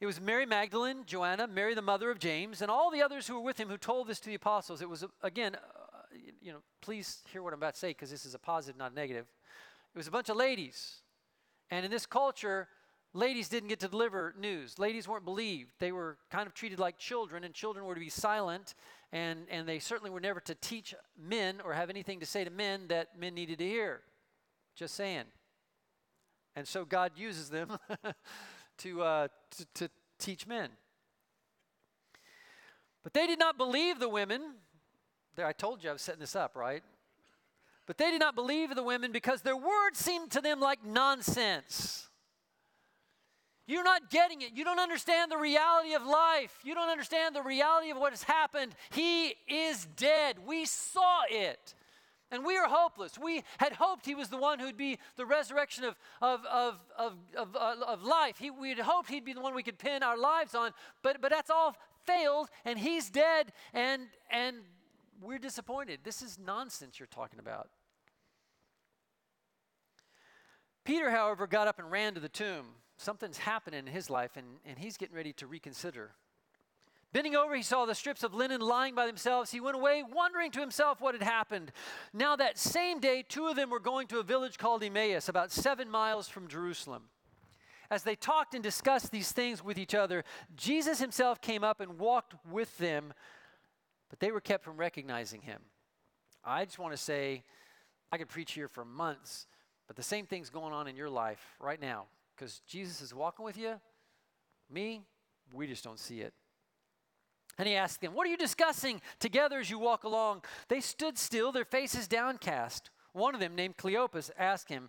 It 0.00 0.04
was 0.04 0.20
Mary 0.20 0.44
Magdalene, 0.44 1.04
Joanna, 1.06 1.46
Mary 1.46 1.74
the 1.74 1.80
mother 1.80 2.10
of 2.10 2.18
James, 2.18 2.60
and 2.60 2.70
all 2.70 2.90
the 2.90 3.00
others 3.00 3.26
who 3.26 3.36
were 3.36 3.40
with 3.40 3.58
him 3.58 3.70
who 3.70 3.78
told 3.78 4.06
this 4.06 4.20
to 4.20 4.28
the 4.28 4.34
apostles. 4.34 4.82
It 4.82 4.90
was, 4.90 5.02
again, 5.22 5.54
uh, 5.54 6.14
you 6.42 6.52
know, 6.52 6.58
please 6.82 7.22
hear 7.32 7.42
what 7.42 7.54
I'm 7.54 7.58
about 7.58 7.72
to 7.72 7.80
say 7.80 7.88
because 7.88 8.10
this 8.10 8.26
is 8.26 8.34
a 8.34 8.38
positive, 8.38 8.76
not 8.76 8.92
a 8.92 8.94
negative. 8.94 9.24
It 9.94 9.96
was 9.96 10.08
a 10.08 10.10
bunch 10.10 10.28
of 10.28 10.36
ladies. 10.36 11.01
And 11.72 11.86
in 11.86 11.90
this 11.90 12.04
culture, 12.04 12.68
ladies 13.14 13.48
didn't 13.48 13.70
get 13.70 13.80
to 13.80 13.88
deliver 13.88 14.34
news. 14.38 14.78
Ladies 14.78 15.08
weren't 15.08 15.24
believed. 15.24 15.70
They 15.78 15.90
were 15.90 16.18
kind 16.30 16.46
of 16.46 16.52
treated 16.52 16.78
like 16.78 16.98
children, 16.98 17.44
and 17.44 17.54
children 17.54 17.86
were 17.86 17.94
to 17.94 18.00
be 18.00 18.10
silent, 18.10 18.74
and, 19.10 19.46
and 19.50 19.66
they 19.66 19.78
certainly 19.78 20.10
were 20.10 20.20
never 20.20 20.38
to 20.40 20.54
teach 20.54 20.94
men 21.18 21.62
or 21.64 21.72
have 21.72 21.88
anything 21.88 22.20
to 22.20 22.26
say 22.26 22.44
to 22.44 22.50
men 22.50 22.88
that 22.88 23.18
men 23.18 23.34
needed 23.34 23.56
to 23.56 23.66
hear. 23.66 24.02
Just 24.76 24.94
saying. 24.94 25.24
And 26.56 26.68
so 26.68 26.84
God 26.84 27.12
uses 27.16 27.48
them 27.48 27.78
to, 28.78 29.02
uh, 29.02 29.28
to, 29.52 29.66
to 29.72 29.90
teach 30.18 30.46
men. 30.46 30.68
But 33.02 33.14
they 33.14 33.26
did 33.26 33.38
not 33.38 33.56
believe 33.56 33.98
the 33.98 34.10
women. 34.10 34.56
I 35.42 35.52
told 35.52 35.82
you 35.82 35.88
I 35.88 35.94
was 35.94 36.02
setting 36.02 36.20
this 36.20 36.36
up, 36.36 36.54
right? 36.54 36.82
But 37.86 37.98
they 37.98 38.10
did 38.10 38.20
not 38.20 38.34
believe 38.34 38.74
the 38.74 38.82
women 38.82 39.12
because 39.12 39.42
their 39.42 39.56
words 39.56 39.98
seemed 39.98 40.30
to 40.32 40.40
them 40.40 40.60
like 40.60 40.84
nonsense. 40.84 42.08
You're 43.66 43.84
not 43.84 44.10
getting 44.10 44.42
it. 44.42 44.52
You 44.54 44.64
don't 44.64 44.80
understand 44.80 45.30
the 45.30 45.38
reality 45.38 45.94
of 45.94 46.04
life. 46.04 46.58
You 46.64 46.74
don't 46.74 46.88
understand 46.88 47.34
the 47.34 47.42
reality 47.42 47.90
of 47.90 47.96
what 47.96 48.12
has 48.12 48.22
happened. 48.24 48.74
He 48.90 49.34
is 49.48 49.86
dead. 49.96 50.36
We 50.46 50.64
saw 50.64 51.22
it. 51.30 51.74
And 52.30 52.46
we 52.46 52.56
are 52.56 52.66
hopeless. 52.66 53.18
We 53.18 53.44
had 53.58 53.74
hoped 53.74 54.06
he 54.06 54.14
was 54.14 54.30
the 54.30 54.38
one 54.38 54.58
who'd 54.58 54.76
be 54.76 54.98
the 55.16 55.26
resurrection 55.26 55.84
of, 55.84 55.96
of, 56.22 56.40
of, 56.46 56.78
of, 56.98 57.12
of, 57.36 57.56
uh, 57.56 57.74
of 57.86 58.02
life. 58.02 58.38
He, 58.38 58.50
we 58.50 58.70
had 58.70 58.78
hoped 58.78 59.10
he'd 59.10 59.24
be 59.24 59.34
the 59.34 59.42
one 59.42 59.54
we 59.54 59.62
could 59.62 59.78
pin 59.78 60.02
our 60.02 60.16
lives 60.16 60.54
on, 60.54 60.72
but, 61.02 61.20
but 61.20 61.30
that's 61.30 61.50
all 61.50 61.76
failed, 62.06 62.48
and 62.64 62.78
he's 62.78 63.10
dead, 63.10 63.52
and, 63.74 64.04
and 64.30 64.56
we're 65.22 65.38
disappointed. 65.38 66.00
This 66.04 66.22
is 66.22 66.38
nonsense 66.38 66.98
you're 66.98 67.06
talking 67.06 67.38
about. 67.38 67.68
Peter, 70.84 71.10
however, 71.10 71.46
got 71.46 71.68
up 71.68 71.78
and 71.78 71.90
ran 71.90 72.14
to 72.14 72.20
the 72.20 72.28
tomb. 72.28 72.66
Something's 72.96 73.38
happening 73.38 73.86
in 73.86 73.92
his 73.92 74.10
life, 74.10 74.36
and, 74.36 74.46
and 74.64 74.78
he's 74.78 74.96
getting 74.96 75.14
ready 75.14 75.32
to 75.34 75.46
reconsider. 75.46 76.12
Bending 77.12 77.36
over, 77.36 77.54
he 77.54 77.62
saw 77.62 77.84
the 77.84 77.94
strips 77.94 78.22
of 78.22 78.32
linen 78.32 78.60
lying 78.60 78.94
by 78.94 79.06
themselves. 79.06 79.50
He 79.50 79.60
went 79.60 79.76
away, 79.76 80.02
wondering 80.02 80.50
to 80.52 80.60
himself 80.60 81.00
what 81.00 81.14
had 81.14 81.22
happened. 81.22 81.70
Now, 82.14 82.36
that 82.36 82.58
same 82.58 83.00
day, 83.00 83.22
two 83.28 83.48
of 83.48 83.56
them 83.56 83.68
were 83.68 83.80
going 83.80 84.06
to 84.08 84.18
a 84.18 84.22
village 84.22 84.56
called 84.56 84.82
Emmaus, 84.82 85.28
about 85.28 85.52
seven 85.52 85.90
miles 85.90 86.28
from 86.28 86.48
Jerusalem. 86.48 87.04
As 87.90 88.02
they 88.02 88.16
talked 88.16 88.54
and 88.54 88.62
discussed 88.62 89.10
these 89.10 89.32
things 89.32 89.62
with 89.62 89.76
each 89.76 89.94
other, 89.94 90.24
Jesus 90.56 90.98
himself 90.98 91.42
came 91.42 91.62
up 91.62 91.80
and 91.80 91.98
walked 91.98 92.34
with 92.50 92.78
them, 92.78 93.12
but 94.12 94.20
they 94.20 94.30
were 94.30 94.40
kept 94.40 94.62
from 94.62 94.76
recognizing 94.76 95.40
him. 95.40 95.62
I 96.44 96.66
just 96.66 96.78
want 96.78 96.92
to 96.92 97.02
say, 97.02 97.42
I 98.12 98.18
could 98.18 98.28
preach 98.28 98.52
here 98.52 98.68
for 98.68 98.84
months 98.84 99.46
but 99.92 99.96
the 99.96 100.02
same 100.02 100.24
thing's 100.24 100.48
going 100.48 100.72
on 100.72 100.88
in 100.88 100.96
your 100.96 101.10
life 101.10 101.54
right 101.60 101.78
now 101.78 102.06
because 102.34 102.62
Jesus 102.66 103.02
is 103.02 103.14
walking 103.14 103.44
with 103.44 103.58
you. 103.58 103.74
Me, 104.70 105.02
we 105.52 105.66
just 105.66 105.84
don't 105.84 105.98
see 105.98 106.20
it. 106.20 106.32
And 107.58 107.68
he 107.68 107.74
asked 107.74 108.00
them, 108.00 108.14
What 108.14 108.26
are 108.26 108.30
you 108.30 108.38
discussing 108.38 109.02
together 109.20 109.58
as 109.58 109.68
you 109.68 109.78
walk 109.78 110.04
along? 110.04 110.44
They 110.68 110.80
stood 110.80 111.18
still, 111.18 111.52
their 111.52 111.66
faces 111.66 112.08
downcast. 112.08 112.88
One 113.12 113.34
of 113.34 113.40
them, 113.42 113.54
named 113.54 113.76
Cleopas, 113.76 114.30
asked 114.38 114.70
him, 114.70 114.88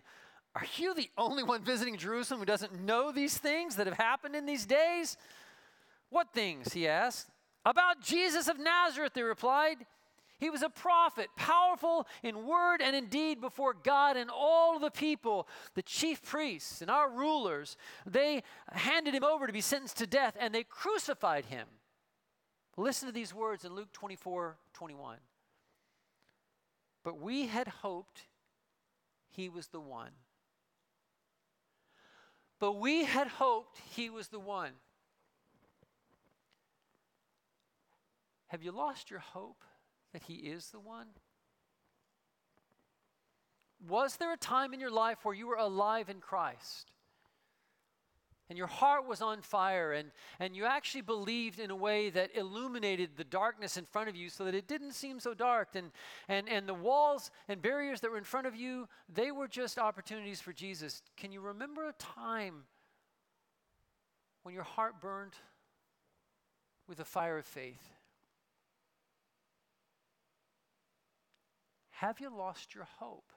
Are 0.54 0.64
you 0.78 0.94
the 0.94 1.10
only 1.18 1.42
one 1.42 1.62
visiting 1.62 1.98
Jerusalem 1.98 2.40
who 2.40 2.46
doesn't 2.46 2.80
know 2.80 3.12
these 3.12 3.36
things 3.36 3.76
that 3.76 3.86
have 3.86 3.98
happened 3.98 4.34
in 4.34 4.46
these 4.46 4.64
days? 4.64 5.18
What 6.08 6.32
things? 6.32 6.72
he 6.72 6.88
asked. 6.88 7.28
About 7.64 8.02
Jesus 8.02 8.48
of 8.48 8.58
Nazareth, 8.58 9.14
they 9.14 9.22
replied. 9.22 9.86
He 10.38 10.50
was 10.50 10.62
a 10.62 10.68
prophet, 10.68 11.28
powerful 11.36 12.06
in 12.22 12.46
word 12.46 12.82
and 12.82 12.94
in 12.94 13.06
deed 13.06 13.40
before 13.40 13.72
God 13.72 14.16
and 14.16 14.30
all 14.30 14.78
the 14.78 14.90
people. 14.90 15.48
The 15.74 15.82
chief 15.82 16.22
priests 16.22 16.82
and 16.82 16.90
our 16.90 17.08
rulers, 17.08 17.76
they 18.04 18.42
handed 18.72 19.14
him 19.14 19.24
over 19.24 19.46
to 19.46 19.52
be 19.52 19.60
sentenced 19.60 19.98
to 19.98 20.06
death 20.06 20.36
and 20.38 20.54
they 20.54 20.64
crucified 20.64 21.46
him. 21.46 21.66
Listen 22.76 23.06
to 23.06 23.14
these 23.14 23.32
words 23.32 23.64
in 23.64 23.74
Luke 23.74 23.92
24 23.92 24.56
21. 24.74 25.18
But 27.04 27.20
we 27.20 27.46
had 27.46 27.68
hoped 27.68 28.22
he 29.30 29.48
was 29.48 29.68
the 29.68 29.80
one. 29.80 30.10
But 32.58 32.72
we 32.72 33.04
had 33.04 33.28
hoped 33.28 33.80
he 33.94 34.10
was 34.10 34.28
the 34.28 34.40
one. 34.40 34.72
Have 38.54 38.62
you 38.62 38.70
lost 38.70 39.10
your 39.10 39.18
hope? 39.18 39.64
that 40.12 40.22
He 40.22 40.34
is 40.34 40.68
the 40.68 40.78
one? 40.78 41.08
Was 43.88 44.14
there 44.14 44.32
a 44.32 44.36
time 44.36 44.72
in 44.72 44.78
your 44.78 44.92
life 44.92 45.24
where 45.24 45.34
you 45.34 45.48
were 45.48 45.56
alive 45.56 46.08
in 46.08 46.20
Christ? 46.20 46.92
And 48.48 48.56
your 48.56 48.68
heart 48.68 49.08
was 49.08 49.20
on 49.20 49.42
fire, 49.42 49.90
and, 49.90 50.12
and 50.38 50.54
you 50.54 50.66
actually 50.66 51.00
believed 51.00 51.58
in 51.58 51.72
a 51.72 51.74
way 51.74 52.10
that 52.10 52.36
illuminated 52.36 53.16
the 53.16 53.24
darkness 53.24 53.76
in 53.76 53.86
front 53.86 54.08
of 54.08 54.14
you 54.14 54.28
so 54.28 54.44
that 54.44 54.54
it 54.54 54.68
didn't 54.68 54.92
seem 54.92 55.18
so 55.18 55.34
dark. 55.34 55.70
And, 55.74 55.90
and, 56.28 56.48
and 56.48 56.68
the 56.68 56.74
walls 56.74 57.32
and 57.48 57.60
barriers 57.60 58.02
that 58.02 58.12
were 58.12 58.18
in 58.18 58.22
front 58.22 58.46
of 58.46 58.54
you, 58.54 58.86
they 59.12 59.32
were 59.32 59.48
just 59.48 59.80
opportunities 59.80 60.40
for 60.40 60.52
Jesus. 60.52 61.02
Can 61.16 61.32
you 61.32 61.40
remember 61.40 61.88
a 61.88 61.92
time 61.94 62.66
when 64.44 64.54
your 64.54 64.62
heart 64.62 65.00
burned 65.00 65.32
with 66.86 66.98
the 66.98 67.04
fire 67.04 67.36
of 67.36 67.46
faith? 67.46 67.90
Have 72.04 72.20
you 72.20 72.28
lost 72.28 72.74
your 72.74 72.86
hope? 72.98 73.32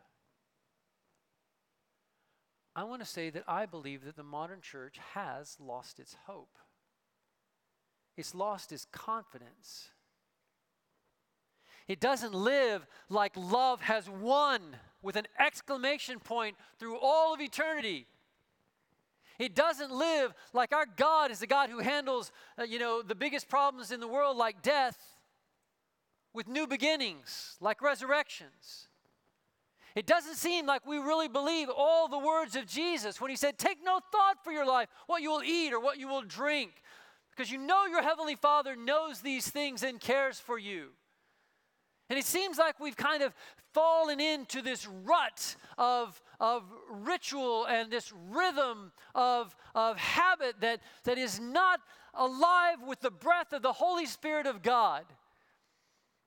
I 2.76 2.84
want 2.84 3.02
to 3.02 3.08
say 3.08 3.30
that 3.30 3.46
I 3.48 3.66
believe 3.66 4.04
that 4.04 4.18
the 4.18 4.24
modern 4.24 4.60
church 4.60 4.98
has 5.14 5.56
lost 5.58 6.02
its 6.02 6.18
hope. 6.26 6.58
It's 8.18 8.36
lost 8.36 8.74
its 8.74 8.86
confidence. 8.92 9.92
It 11.88 12.02
doesn't 12.02 12.34
live 12.34 12.86
like 13.08 13.32
love 13.38 13.80
has 13.84 14.10
won 14.10 14.76
with 15.02 15.16
an 15.16 15.28
exclamation 15.40 16.20
point 16.20 16.58
through 16.78 16.98
all 16.98 17.34
of 17.34 17.40
eternity. 17.40 18.06
It 19.40 19.56
doesn't 19.56 19.94
live 19.94 20.34
like 20.52 20.74
our 20.74 20.88
God 20.98 21.32
is 21.32 21.40
the 21.40 21.48
God 21.48 21.70
who 21.70 21.80
handles, 21.80 22.34
uh, 22.60 22.64
you 22.64 22.80
know, 22.80 23.02
the 23.02 23.16
biggest 23.16 23.48
problems 23.48 23.94
in 23.94 24.02
the 24.02 24.10
world 24.10 24.36
like 24.36 24.62
death 24.62 25.17
with 26.38 26.48
new 26.48 26.68
beginnings, 26.68 27.58
like 27.60 27.82
resurrections. 27.82 28.88
It 29.96 30.06
doesn't 30.06 30.36
seem 30.36 30.68
like 30.68 30.86
we 30.86 31.00
really 31.00 31.28
believe 31.28 31.68
all 31.76 32.08
the 32.08 32.20
words 32.20 32.56
of 32.56 32.68
Jesus 32.68 33.20
when 33.20 33.32
he 33.32 33.36
said, 33.36 33.58
Take 33.58 33.80
no 33.84 34.00
thought 34.12 34.44
for 34.44 34.52
your 34.52 34.66
life, 34.66 34.88
what 35.08 35.24
you 35.24 35.32
will 35.32 35.42
eat 35.44 35.74
or 35.74 35.80
what 35.80 35.98
you 35.98 36.08
will 36.08 36.22
drink, 36.22 36.74
because 37.32 37.52
you 37.52 37.58
know 37.58 37.88
your 37.88 38.04
Heavenly 38.04 38.36
Father 38.36 38.76
knows 38.76 39.22
these 39.22 39.50
things 39.50 39.82
and 39.82 40.00
cares 40.00 40.40
for 40.40 40.60
you. 40.60 40.90
And 42.08 42.20
it 42.20 42.26
seems 42.26 42.60
like 42.60 42.80
we've 42.80 42.96
kind 42.96 43.24
of 43.24 43.34
fallen 43.74 44.20
into 44.20 44.62
this 44.62 44.88
rut 45.06 45.56
of, 45.80 46.22
of 46.40 46.64
ritual 46.92 47.66
and 47.66 47.92
this 47.92 48.14
rhythm 48.30 48.92
of, 49.16 49.56
of 49.74 49.98
habit 49.98 50.62
that, 50.62 50.82
that 51.06 51.18
is 51.18 51.40
not 51.40 51.80
alive 52.14 52.78
with 52.88 53.00
the 53.00 53.10
breath 53.10 53.54
of 53.54 53.64
the 53.64 53.74
Holy 53.74 54.06
Spirit 54.06 54.46
of 54.46 54.62
God 54.62 55.04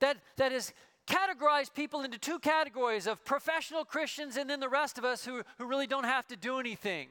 that, 0.00 0.18
that 0.36 0.52
has 0.52 0.72
categorized 1.06 1.74
people 1.74 2.02
into 2.02 2.18
two 2.18 2.38
categories 2.38 3.06
of 3.06 3.24
professional 3.24 3.84
Christians 3.84 4.36
and 4.36 4.48
then 4.48 4.60
the 4.60 4.68
rest 4.68 4.98
of 4.98 5.04
us 5.04 5.24
who, 5.24 5.42
who 5.58 5.66
really 5.66 5.86
don't 5.86 6.04
have 6.04 6.26
to 6.28 6.36
do 6.36 6.58
anything. 6.58 7.08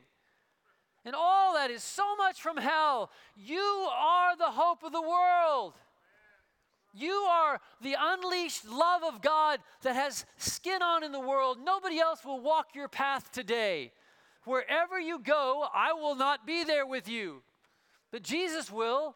And 1.05 1.15
all 1.15 1.53
that 1.53 1.71
is 1.71 1.83
so 1.83 2.15
much 2.15 2.41
from 2.41 2.57
hell. 2.57 3.09
You 3.35 3.59
are 3.91 4.37
the 4.37 4.51
hope 4.51 4.83
of 4.83 4.91
the 4.91 5.01
world. 5.01 5.73
You 6.93 7.11
are 7.11 7.59
the 7.81 7.95
unleashed 7.99 8.67
love 8.67 9.03
of 9.03 9.21
God 9.21 9.59
that 9.83 9.95
has 9.95 10.25
skin 10.37 10.81
on 10.81 11.03
in 11.03 11.11
the 11.11 11.19
world. 11.19 11.57
Nobody 11.63 11.99
else 11.99 12.25
will 12.25 12.41
walk 12.41 12.75
your 12.75 12.87
path 12.87 13.31
today. 13.31 13.91
Wherever 14.45 14.99
you 14.99 15.19
go, 15.19 15.67
I 15.73 15.93
will 15.93 16.15
not 16.15 16.47
be 16.47 16.63
there 16.63 16.85
with 16.85 17.07
you, 17.07 17.43
but 18.11 18.23
Jesus 18.23 18.71
will. 18.71 19.15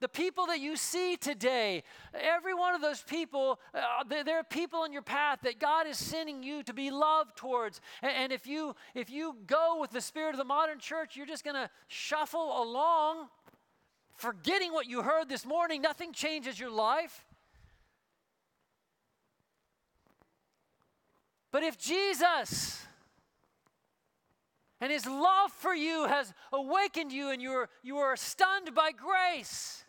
The 0.00 0.08
people 0.08 0.46
that 0.46 0.60
you 0.60 0.76
see 0.76 1.16
today, 1.16 1.82
every 2.14 2.54
one 2.54 2.74
of 2.74 2.80
those 2.80 3.02
people, 3.02 3.60
uh, 3.74 4.02
there 4.24 4.38
are 4.38 4.44
people 4.44 4.84
in 4.84 4.92
your 4.92 5.02
path 5.02 5.40
that 5.42 5.60
God 5.60 5.86
is 5.86 5.98
sending 5.98 6.42
you 6.42 6.62
to 6.62 6.72
be 6.72 6.90
loved 6.90 7.36
towards. 7.36 7.82
And, 8.00 8.12
and 8.12 8.32
if 8.32 8.46
you 8.46 8.74
if 8.94 9.10
you 9.10 9.36
go 9.46 9.78
with 9.78 9.90
the 9.90 10.00
spirit 10.00 10.30
of 10.30 10.38
the 10.38 10.44
modern 10.44 10.78
church, 10.78 11.16
you're 11.16 11.26
just 11.26 11.44
going 11.44 11.56
to 11.56 11.68
shuffle 11.88 12.62
along. 12.62 13.28
forgetting 14.20 14.72
what 14.72 14.86
you 14.86 15.02
heard 15.02 15.28
this 15.28 15.46
morning, 15.46 15.80
nothing 15.80 16.12
changes 16.12 16.60
your 16.60 16.70
life. 16.70 17.24
But 21.50 21.62
if 21.62 21.78
Jesus 21.78 22.84
and 24.80 24.92
his 24.92 25.06
love 25.06 25.50
for 25.52 25.74
you 25.74 26.06
has 26.06 26.32
awakened 26.52 27.12
you 27.12 27.30
and 27.30 27.42
you're, 27.42 27.68
you 27.82 27.96
are 27.96 28.16
stunned 28.16 28.74
by 28.74 28.92
grace, 28.92 29.84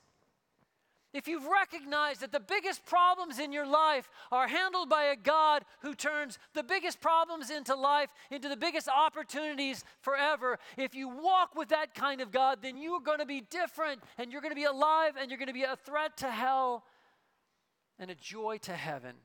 if 1.13 1.27
you've 1.27 1.45
recognized 1.45 2.21
that 2.21 2.31
the 2.31 2.39
biggest 2.39 2.85
problems 2.85 3.37
in 3.39 3.51
your 3.51 3.67
life 3.67 4.09
are 4.31 4.47
handled 4.47 4.89
by 4.89 5.03
a 5.05 5.15
God 5.15 5.63
who 5.81 5.93
turns 5.93 6.39
the 6.53 6.63
biggest 6.63 7.01
problems 7.01 7.49
into 7.49 7.75
life 7.75 8.09
into 8.29 8.47
the 8.47 8.55
biggest 8.55 8.87
opportunities 8.87 9.83
forever, 9.99 10.57
if 10.77 10.95
you 10.95 11.09
walk 11.09 11.55
with 11.55 11.69
that 11.69 11.93
kind 11.93 12.21
of 12.21 12.31
God, 12.31 12.59
then 12.61 12.77
you're 12.77 13.01
going 13.01 13.19
to 13.19 13.25
be 13.25 13.41
different 13.41 14.01
and 14.17 14.31
you're 14.31 14.41
going 14.41 14.51
to 14.51 14.55
be 14.55 14.63
alive 14.63 15.13
and 15.19 15.29
you're 15.29 15.37
going 15.37 15.47
to 15.47 15.53
be 15.53 15.63
a 15.63 15.75
threat 15.75 16.15
to 16.17 16.31
hell 16.31 16.83
and 17.99 18.09
a 18.09 18.15
joy 18.15 18.57
to 18.59 18.73
heaven. 18.73 19.15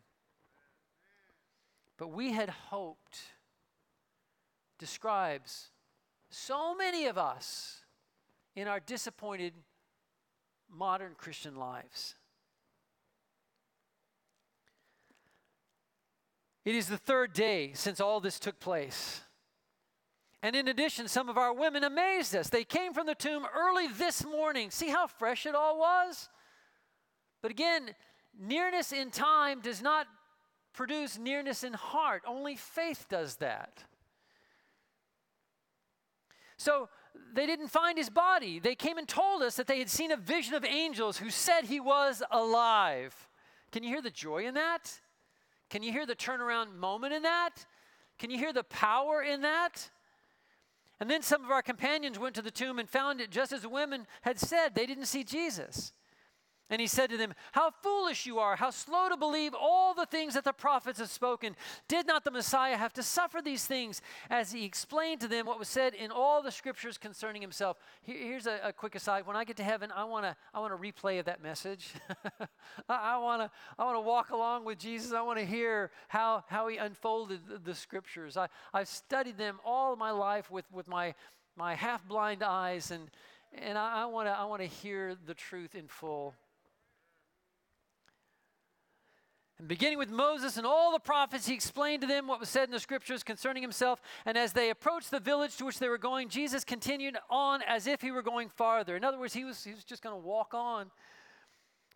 But 1.98 2.08
we 2.08 2.32
had 2.32 2.50
hoped 2.50 3.18
describes 4.78 5.70
so 6.30 6.74
many 6.74 7.06
of 7.06 7.16
us 7.16 7.80
in 8.54 8.68
our 8.68 8.80
disappointed 8.80 9.54
modern 10.70 11.14
Christian 11.16 11.56
lives. 11.56 12.14
It 16.64 16.74
is 16.74 16.88
the 16.88 16.98
third 16.98 17.32
day 17.32 17.72
since 17.74 18.00
all 18.00 18.20
this 18.20 18.38
took 18.38 18.58
place. 18.58 19.20
And 20.42 20.54
in 20.54 20.68
addition, 20.68 21.08
some 21.08 21.28
of 21.28 21.38
our 21.38 21.52
women 21.52 21.84
amazed 21.84 22.34
us. 22.34 22.50
They 22.50 22.64
came 22.64 22.92
from 22.92 23.06
the 23.06 23.14
tomb 23.14 23.46
early 23.56 23.88
this 23.88 24.24
morning. 24.24 24.70
See 24.70 24.88
how 24.88 25.06
fresh 25.06 25.46
it 25.46 25.54
all 25.54 25.78
was? 25.78 26.28
But 27.40 27.50
again, 27.50 27.94
nearness 28.38 28.92
in 28.92 29.10
time 29.10 29.60
does 29.60 29.80
not 29.80 30.06
produce 30.76 31.18
nearness 31.18 31.64
in 31.64 31.72
heart, 31.72 32.22
only 32.26 32.54
faith 32.54 33.06
does 33.08 33.36
that. 33.36 33.82
So 36.58 36.88
they 37.34 37.46
didn't 37.46 37.68
find 37.68 37.98
his 37.98 38.10
body. 38.10 38.58
They 38.58 38.74
came 38.74 38.98
and 38.98 39.06
told 39.06 39.42
us 39.42 39.56
that 39.56 39.66
they 39.66 39.78
had 39.78 39.90
seen 39.90 40.10
a 40.10 40.16
vision 40.16 40.54
of 40.54 40.64
angels 40.64 41.18
who 41.18 41.30
said 41.30 41.64
he 41.64 41.80
was 41.80 42.22
alive. 42.30 43.14
Can 43.72 43.82
you 43.82 43.90
hear 43.90 44.02
the 44.02 44.10
joy 44.10 44.46
in 44.46 44.54
that? 44.54 45.00
Can 45.68 45.82
you 45.82 45.92
hear 45.92 46.06
the 46.06 46.14
turnaround 46.14 46.76
moment 46.76 47.12
in 47.12 47.22
that? 47.22 47.66
Can 48.18 48.30
you 48.30 48.38
hear 48.38 48.52
the 48.52 48.64
power 48.64 49.22
in 49.22 49.42
that? 49.42 49.90
And 50.98 51.10
then 51.10 51.22
some 51.22 51.44
of 51.44 51.50
our 51.50 51.62
companions 51.62 52.18
went 52.18 52.34
to 52.36 52.42
the 52.42 52.50
tomb 52.50 52.78
and 52.78 52.88
found 52.88 53.20
it 53.20 53.30
just 53.30 53.52
as 53.52 53.62
the 53.62 53.68
women 53.68 54.06
had 54.22 54.38
said. 54.38 54.74
They 54.74 54.86
didn't 54.86 55.06
see 55.06 55.24
Jesus. 55.24 55.92
And 56.68 56.80
he 56.80 56.88
said 56.88 57.10
to 57.10 57.16
them, 57.16 57.32
How 57.52 57.70
foolish 57.70 58.26
you 58.26 58.40
are, 58.40 58.56
how 58.56 58.70
slow 58.70 59.08
to 59.08 59.16
believe 59.16 59.54
all 59.54 59.94
the 59.94 60.06
things 60.06 60.34
that 60.34 60.42
the 60.42 60.52
prophets 60.52 60.98
have 60.98 61.10
spoken. 61.10 61.54
Did 61.86 62.08
not 62.08 62.24
the 62.24 62.32
Messiah 62.32 62.76
have 62.76 62.92
to 62.94 63.04
suffer 63.04 63.40
these 63.40 63.64
things? 63.64 64.02
As 64.30 64.50
he 64.50 64.64
explained 64.64 65.20
to 65.20 65.28
them 65.28 65.46
what 65.46 65.60
was 65.60 65.68
said 65.68 65.94
in 65.94 66.10
all 66.10 66.42
the 66.42 66.50
scriptures 66.50 66.98
concerning 66.98 67.40
himself. 67.40 67.76
here's 68.02 68.48
a, 68.48 68.58
a, 68.64 68.72
quick 68.72 68.96
aside. 68.96 69.26
When 69.26 69.36
I 69.36 69.44
get 69.44 69.56
to 69.58 69.62
heaven, 69.62 69.92
I 69.94 70.04
want 70.04 70.24
to 70.24 70.36
I 70.52 70.58
wanna 70.58 70.76
replay 70.76 71.20
of 71.20 71.26
that 71.26 71.40
message. 71.40 71.90
I, 72.88 73.16
want 73.18 73.42
to 73.42 73.50
I 73.78 73.84
wanna 73.84 74.00
walk 74.00 74.30
along 74.30 74.64
with 74.64 74.78
Jesus. 74.78 75.12
I 75.12 75.22
want 75.22 75.38
to 75.38 75.46
hear 75.46 75.92
how, 76.08 76.42
how 76.48 76.66
he 76.66 76.78
unfolded 76.78 77.46
the, 77.48 77.58
the 77.58 77.74
scriptures. 77.76 78.36
I, 78.36 78.48
I've 78.74 78.88
studied 78.88 79.38
them 79.38 79.60
all 79.64 79.94
my 79.94 80.10
life 80.10 80.50
with, 80.50 80.64
with 80.72 80.88
my, 80.88 81.14
my 81.56 81.76
half 81.76 82.06
blind 82.08 82.42
eyes, 82.42 82.90
and, 82.90 83.08
and 83.54 83.78
I, 83.78 84.02
I 84.02 84.06
want 84.06 84.26
to 84.26 84.32
I 84.32 84.44
wanna 84.46 84.66
hear 84.66 85.14
the 85.26 85.34
truth 85.34 85.76
in 85.76 85.86
full. 85.86 86.34
And 89.58 89.68
beginning 89.68 89.96
with 89.98 90.10
Moses 90.10 90.58
and 90.58 90.66
all 90.66 90.92
the 90.92 90.98
prophets, 90.98 91.46
he 91.46 91.54
explained 91.54 92.02
to 92.02 92.06
them 92.06 92.26
what 92.26 92.40
was 92.40 92.50
said 92.50 92.68
in 92.68 92.72
the 92.72 92.80
scriptures 92.80 93.22
concerning 93.22 93.62
himself. 93.62 94.02
And 94.26 94.36
as 94.36 94.52
they 94.52 94.68
approached 94.68 95.10
the 95.10 95.20
village 95.20 95.56
to 95.56 95.64
which 95.64 95.78
they 95.78 95.88
were 95.88 95.96
going, 95.96 96.28
Jesus 96.28 96.62
continued 96.62 97.16
on 97.30 97.62
as 97.62 97.86
if 97.86 98.02
he 98.02 98.10
were 98.10 98.22
going 98.22 98.50
farther. 98.50 98.96
In 98.96 99.04
other 99.04 99.18
words, 99.18 99.32
he 99.32 99.44
was, 99.44 99.64
he 99.64 99.72
was 99.72 99.84
just 99.84 100.02
going 100.02 100.14
to 100.14 100.20
walk 100.26 100.52
on. 100.52 100.90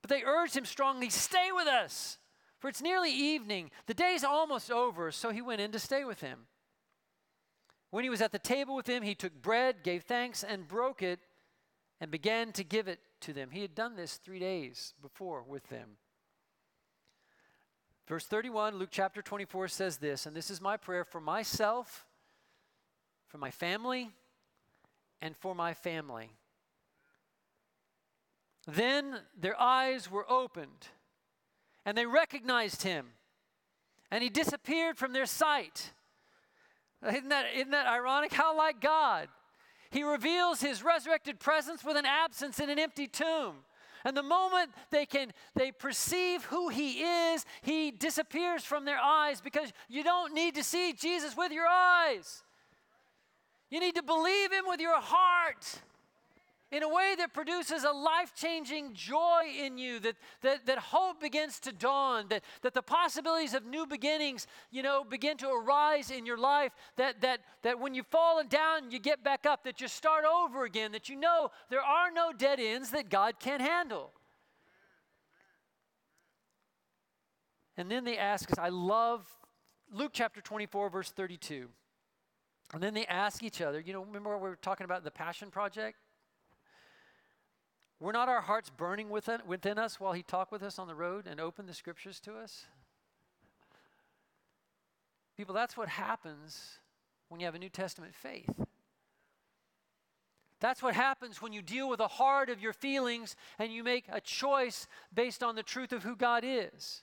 But 0.00 0.08
they 0.08 0.22
urged 0.24 0.56
him 0.56 0.64
strongly, 0.64 1.10
Stay 1.10 1.50
with 1.52 1.66
us, 1.66 2.16
for 2.58 2.68
it's 2.68 2.80
nearly 2.80 3.12
evening. 3.12 3.70
The 3.86 3.94
day's 3.94 4.24
almost 4.24 4.70
over. 4.70 5.10
So 5.10 5.30
he 5.30 5.42
went 5.42 5.60
in 5.60 5.72
to 5.72 5.78
stay 5.78 6.04
with 6.04 6.22
him. 6.22 6.46
When 7.90 8.04
he 8.04 8.10
was 8.10 8.22
at 8.22 8.32
the 8.32 8.38
table 8.38 8.74
with 8.74 8.86
them, 8.86 9.02
he 9.02 9.14
took 9.14 9.34
bread, 9.42 9.82
gave 9.82 10.04
thanks, 10.04 10.44
and 10.44 10.66
broke 10.66 11.02
it, 11.02 11.20
and 12.00 12.10
began 12.10 12.52
to 12.52 12.64
give 12.64 12.88
it 12.88 13.00
to 13.22 13.34
them. 13.34 13.50
He 13.50 13.60
had 13.60 13.74
done 13.74 13.96
this 13.96 14.14
three 14.14 14.38
days 14.38 14.94
before 15.02 15.42
with 15.42 15.68
them. 15.68 15.96
Verse 18.10 18.26
31, 18.26 18.74
Luke 18.74 18.88
chapter 18.90 19.22
24 19.22 19.68
says 19.68 19.98
this, 19.98 20.26
and 20.26 20.34
this 20.34 20.50
is 20.50 20.60
my 20.60 20.76
prayer 20.76 21.04
for 21.04 21.20
myself, 21.20 22.08
for 23.28 23.38
my 23.38 23.52
family, 23.52 24.10
and 25.22 25.36
for 25.36 25.54
my 25.54 25.74
family. 25.74 26.32
Then 28.66 29.20
their 29.40 29.54
eyes 29.60 30.10
were 30.10 30.28
opened, 30.28 30.88
and 31.86 31.96
they 31.96 32.04
recognized 32.04 32.82
him, 32.82 33.10
and 34.10 34.24
he 34.24 34.28
disappeared 34.28 34.98
from 34.98 35.12
their 35.12 35.24
sight. 35.24 35.92
Isn't 37.06 37.28
that, 37.28 37.46
isn't 37.54 37.70
that 37.70 37.86
ironic? 37.86 38.32
How 38.32 38.56
like 38.56 38.80
God? 38.80 39.28
He 39.92 40.02
reveals 40.02 40.60
his 40.60 40.82
resurrected 40.82 41.38
presence 41.38 41.84
with 41.84 41.96
an 41.96 42.06
absence 42.06 42.58
in 42.58 42.70
an 42.70 42.78
empty 42.80 43.06
tomb. 43.06 43.58
And 44.04 44.16
the 44.16 44.22
moment 44.22 44.70
they 44.90 45.06
can 45.06 45.32
they 45.54 45.72
perceive 45.72 46.44
who 46.44 46.68
he 46.68 47.02
is, 47.02 47.44
he 47.62 47.90
disappears 47.90 48.64
from 48.64 48.84
their 48.84 48.98
eyes 48.98 49.40
because 49.40 49.72
you 49.88 50.02
don't 50.02 50.34
need 50.34 50.54
to 50.54 50.64
see 50.64 50.92
Jesus 50.92 51.36
with 51.36 51.52
your 51.52 51.66
eyes. 51.66 52.42
You 53.70 53.80
need 53.80 53.94
to 53.94 54.02
believe 54.02 54.52
him 54.52 54.64
with 54.66 54.80
your 54.80 55.00
heart 55.00 55.80
in 56.72 56.82
a 56.84 56.88
way 56.88 57.14
that 57.18 57.34
produces 57.34 57.82
a 57.82 57.90
life 57.90 58.32
changing 58.34 58.94
joy 58.94 59.42
in 59.58 59.76
you, 59.76 59.98
that, 60.00 60.16
that, 60.42 60.66
that 60.66 60.78
hope 60.78 61.20
begins 61.20 61.58
to 61.60 61.72
dawn, 61.72 62.26
that, 62.28 62.44
that 62.62 62.74
the 62.74 62.82
possibilities 62.82 63.54
of 63.54 63.66
new 63.66 63.86
beginnings, 63.86 64.46
you 64.70 64.82
know, 64.82 65.02
begin 65.02 65.36
to 65.38 65.48
arise 65.48 66.10
in 66.10 66.24
your 66.24 66.38
life, 66.38 66.72
that, 66.96 67.20
that, 67.22 67.40
that 67.62 67.80
when 67.80 67.94
you've 67.94 68.06
fallen 68.06 68.46
down, 68.46 68.90
you 68.90 69.00
get 69.00 69.24
back 69.24 69.46
up, 69.46 69.64
that 69.64 69.80
you 69.80 69.88
start 69.88 70.24
over 70.24 70.64
again, 70.64 70.92
that 70.92 71.08
you 71.08 71.16
know 71.16 71.50
there 71.70 71.82
are 71.82 72.10
no 72.12 72.32
dead 72.32 72.60
ends 72.60 72.90
that 72.90 73.08
God 73.10 73.40
can't 73.40 73.62
handle. 73.62 74.12
And 77.76 77.90
then 77.90 78.04
they 78.04 78.18
ask 78.18 78.50
us, 78.52 78.58
I 78.58 78.68
love 78.68 79.26
Luke 79.92 80.10
chapter 80.12 80.40
24, 80.40 80.90
verse 80.90 81.10
32. 81.10 81.68
And 82.72 82.82
then 82.82 82.94
they 82.94 83.06
ask 83.06 83.42
each 83.42 83.60
other, 83.60 83.80
you 83.80 83.92
know, 83.92 84.04
remember 84.04 84.36
we 84.38 84.48
were 84.48 84.56
talking 84.56 84.84
about 84.84 85.02
the 85.02 85.10
Passion 85.10 85.50
Project? 85.50 85.96
Were 88.00 88.12
not 88.12 88.30
our 88.30 88.40
hearts 88.40 88.70
burning 88.70 89.10
within, 89.10 89.40
within 89.46 89.78
us 89.78 90.00
while 90.00 90.14
he 90.14 90.22
talked 90.22 90.50
with 90.50 90.62
us 90.62 90.78
on 90.78 90.88
the 90.88 90.94
road 90.94 91.26
and 91.26 91.38
opened 91.38 91.68
the 91.68 91.74
scriptures 91.74 92.18
to 92.20 92.34
us? 92.34 92.66
People, 95.36 95.54
that's 95.54 95.76
what 95.76 95.88
happens 95.88 96.78
when 97.28 97.40
you 97.40 97.46
have 97.46 97.54
a 97.54 97.58
New 97.58 97.68
Testament 97.68 98.14
faith. 98.14 98.50
That's 100.60 100.82
what 100.82 100.94
happens 100.94 101.40
when 101.40 101.52
you 101.52 101.62
deal 101.62 101.88
with 101.88 101.98
the 101.98 102.08
heart 102.08 102.50
of 102.50 102.60
your 102.60 102.72
feelings 102.72 103.36
and 103.58 103.72
you 103.72 103.82
make 103.82 104.04
a 104.10 104.20
choice 104.20 104.86
based 105.12 105.42
on 105.42 105.54
the 105.54 105.62
truth 105.62 105.92
of 105.92 106.02
who 106.02 106.16
God 106.16 106.42
is. 106.44 107.02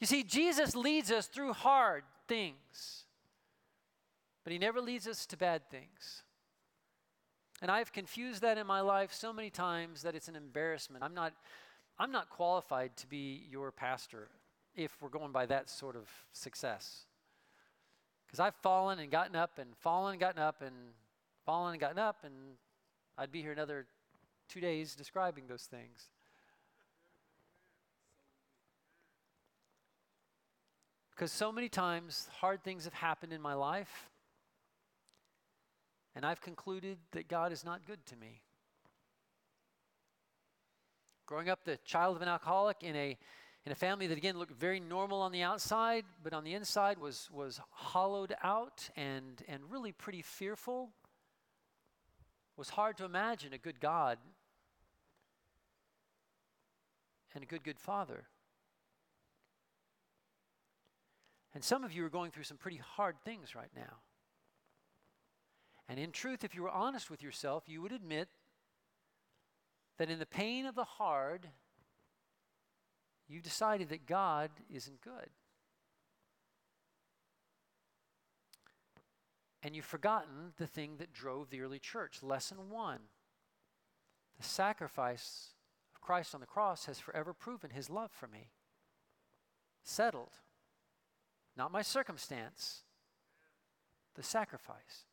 You 0.00 0.06
see, 0.06 0.22
Jesus 0.22 0.74
leads 0.76 1.10
us 1.10 1.26
through 1.26 1.52
hard 1.52 2.02
things, 2.28 3.04
but 4.44 4.52
he 4.52 4.58
never 4.58 4.80
leads 4.80 5.06
us 5.06 5.26
to 5.26 5.36
bad 5.36 5.70
things. 5.70 6.22
And 7.62 7.70
I've 7.70 7.92
confused 7.92 8.42
that 8.42 8.58
in 8.58 8.66
my 8.66 8.80
life 8.80 9.12
so 9.12 9.32
many 9.32 9.50
times 9.50 10.02
that 10.02 10.14
it's 10.14 10.28
an 10.28 10.36
embarrassment. 10.36 11.02
I'm 11.02 11.14
not, 11.14 11.32
I'm 11.98 12.12
not 12.12 12.28
qualified 12.28 12.96
to 12.98 13.06
be 13.06 13.46
your 13.50 13.70
pastor 13.70 14.28
if 14.74 14.94
we're 15.00 15.08
going 15.08 15.32
by 15.32 15.46
that 15.46 15.70
sort 15.70 15.96
of 15.96 16.08
success. 16.32 17.06
Because 18.26 18.40
I've 18.40 18.54
fallen 18.56 18.98
and 18.98 19.10
gotten 19.10 19.36
up 19.36 19.58
and 19.58 19.70
fallen 19.78 20.12
and 20.12 20.20
gotten 20.20 20.42
up 20.42 20.60
and 20.60 20.74
fallen 21.46 21.72
and 21.72 21.80
gotten 21.80 21.98
up, 21.98 22.24
and 22.24 22.34
I'd 23.16 23.32
be 23.32 23.40
here 23.40 23.52
another 23.52 23.86
two 24.48 24.60
days 24.60 24.94
describing 24.94 25.46
those 25.46 25.62
things. 25.62 26.10
Because 31.10 31.32
so 31.32 31.50
many 31.50 31.70
times 31.70 32.28
hard 32.40 32.62
things 32.62 32.84
have 32.84 32.92
happened 32.92 33.32
in 33.32 33.40
my 33.40 33.54
life 33.54 34.10
and 36.16 36.24
I've 36.24 36.40
concluded 36.40 36.96
that 37.12 37.28
God 37.28 37.52
is 37.52 37.62
not 37.62 37.86
good 37.86 38.04
to 38.06 38.16
me. 38.16 38.40
Growing 41.26 41.50
up 41.50 41.64
the 41.64 41.76
child 41.84 42.16
of 42.16 42.22
an 42.22 42.28
alcoholic 42.28 42.78
in 42.82 42.96
a 42.96 43.18
in 43.66 43.72
a 43.72 43.74
family 43.74 44.06
that 44.06 44.16
again 44.16 44.38
looked 44.38 44.52
very 44.52 44.80
normal 44.80 45.20
on 45.20 45.32
the 45.32 45.42
outside, 45.42 46.04
but 46.22 46.32
on 46.32 46.42
the 46.42 46.54
inside 46.54 46.98
was 46.98 47.28
was 47.30 47.60
hollowed 47.70 48.34
out 48.42 48.88
and 48.96 49.42
and 49.46 49.60
really 49.70 49.92
pretty 49.92 50.22
fearful. 50.22 50.90
Was 52.56 52.70
hard 52.70 52.96
to 52.96 53.04
imagine 53.04 53.52
a 53.52 53.58
good 53.58 53.78
God 53.78 54.16
and 57.34 57.44
a 57.44 57.46
good, 57.46 57.62
good 57.62 57.78
Father. 57.78 58.24
And 61.52 61.62
some 61.62 61.84
of 61.84 61.92
you 61.92 62.06
are 62.06 62.08
going 62.08 62.30
through 62.30 62.44
some 62.44 62.56
pretty 62.56 62.78
hard 62.78 63.16
things 63.26 63.54
right 63.54 63.70
now. 63.76 63.98
And 65.88 66.00
in 66.00 66.10
truth, 66.10 66.42
if 66.44 66.54
you 66.54 66.62
were 66.62 66.70
honest 66.70 67.10
with 67.10 67.22
yourself, 67.22 67.64
you 67.66 67.80
would 67.82 67.92
admit 67.92 68.28
that 69.98 70.10
in 70.10 70.18
the 70.18 70.26
pain 70.26 70.66
of 70.66 70.74
the 70.74 70.84
hard, 70.84 71.48
you've 73.28 73.42
decided 73.42 73.88
that 73.90 74.06
God 74.06 74.50
isn't 74.72 75.00
good. 75.00 75.30
And 79.62 79.74
you've 79.74 79.84
forgotten 79.84 80.52
the 80.58 80.66
thing 80.66 80.96
that 80.98 81.12
drove 81.12 81.50
the 81.50 81.60
early 81.60 81.78
church. 81.78 82.22
Lesson 82.22 82.70
one 82.70 83.00
the 84.38 84.44
sacrifice 84.44 85.54
of 85.94 86.00
Christ 86.00 86.34
on 86.34 86.40
the 86.40 86.46
cross 86.46 86.86
has 86.86 86.98
forever 86.98 87.32
proven 87.32 87.70
his 87.70 87.88
love 87.88 88.10
for 88.12 88.26
me. 88.26 88.50
Settled. 89.82 90.34
Not 91.56 91.72
my 91.72 91.80
circumstance, 91.80 92.82
the 94.14 94.22
sacrifice. 94.22 95.06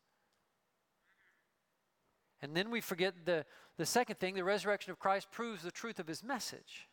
And 2.44 2.54
then 2.54 2.70
we 2.70 2.82
forget 2.82 3.14
the, 3.24 3.46
the 3.78 3.86
second 3.86 4.18
thing 4.18 4.34
the 4.34 4.44
resurrection 4.44 4.90
of 4.90 4.98
Christ 4.98 5.30
proves 5.30 5.62
the 5.62 5.70
truth 5.70 5.98
of 5.98 6.06
his 6.06 6.22
message. 6.22 6.90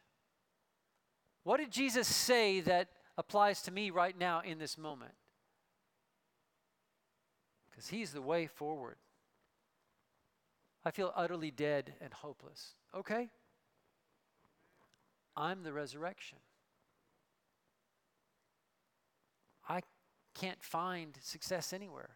What 1.44 1.58
did 1.58 1.72
Jesus 1.72 2.08
say 2.08 2.62
that 2.62 2.88
applies 3.18 3.62
to 3.64 3.72
me 3.72 3.90
right 3.90 4.18
now 4.18 4.40
in 4.40 4.60
this 4.60 4.78
moment? 4.78 5.12
Because 7.70 7.90
he's 7.90 8.14
the 8.14 8.22
way 8.22 8.48
forward. 8.48 8.96
I 10.86 10.92
feel 10.92 11.12
utterly 11.18 11.52
dead 11.52 11.96
and 12.00 12.14
hopeless. 12.14 12.76
Okay. 12.96 13.28
I'm 15.36 15.64
the 15.64 15.74
resurrection. 15.74 16.38
I 19.68 19.82
can't 20.34 20.64
find 20.64 21.18
success 21.22 21.74
anywhere. 21.74 22.12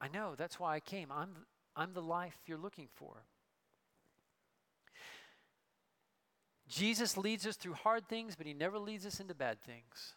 I 0.00 0.06
know, 0.06 0.34
that's 0.36 0.60
why 0.60 0.76
I 0.76 0.80
came. 0.80 1.10
I'm, 1.10 1.30
I'm 1.76 1.92
the 1.92 2.02
life 2.02 2.36
you're 2.46 2.58
looking 2.58 2.88
for. 2.94 3.24
Jesus 6.68 7.16
leads 7.16 7.46
us 7.46 7.56
through 7.56 7.74
hard 7.74 8.08
things, 8.08 8.36
but 8.36 8.46
he 8.46 8.54
never 8.54 8.78
leads 8.78 9.06
us 9.06 9.20
into 9.20 9.34
bad 9.34 9.60
things. 9.60 10.14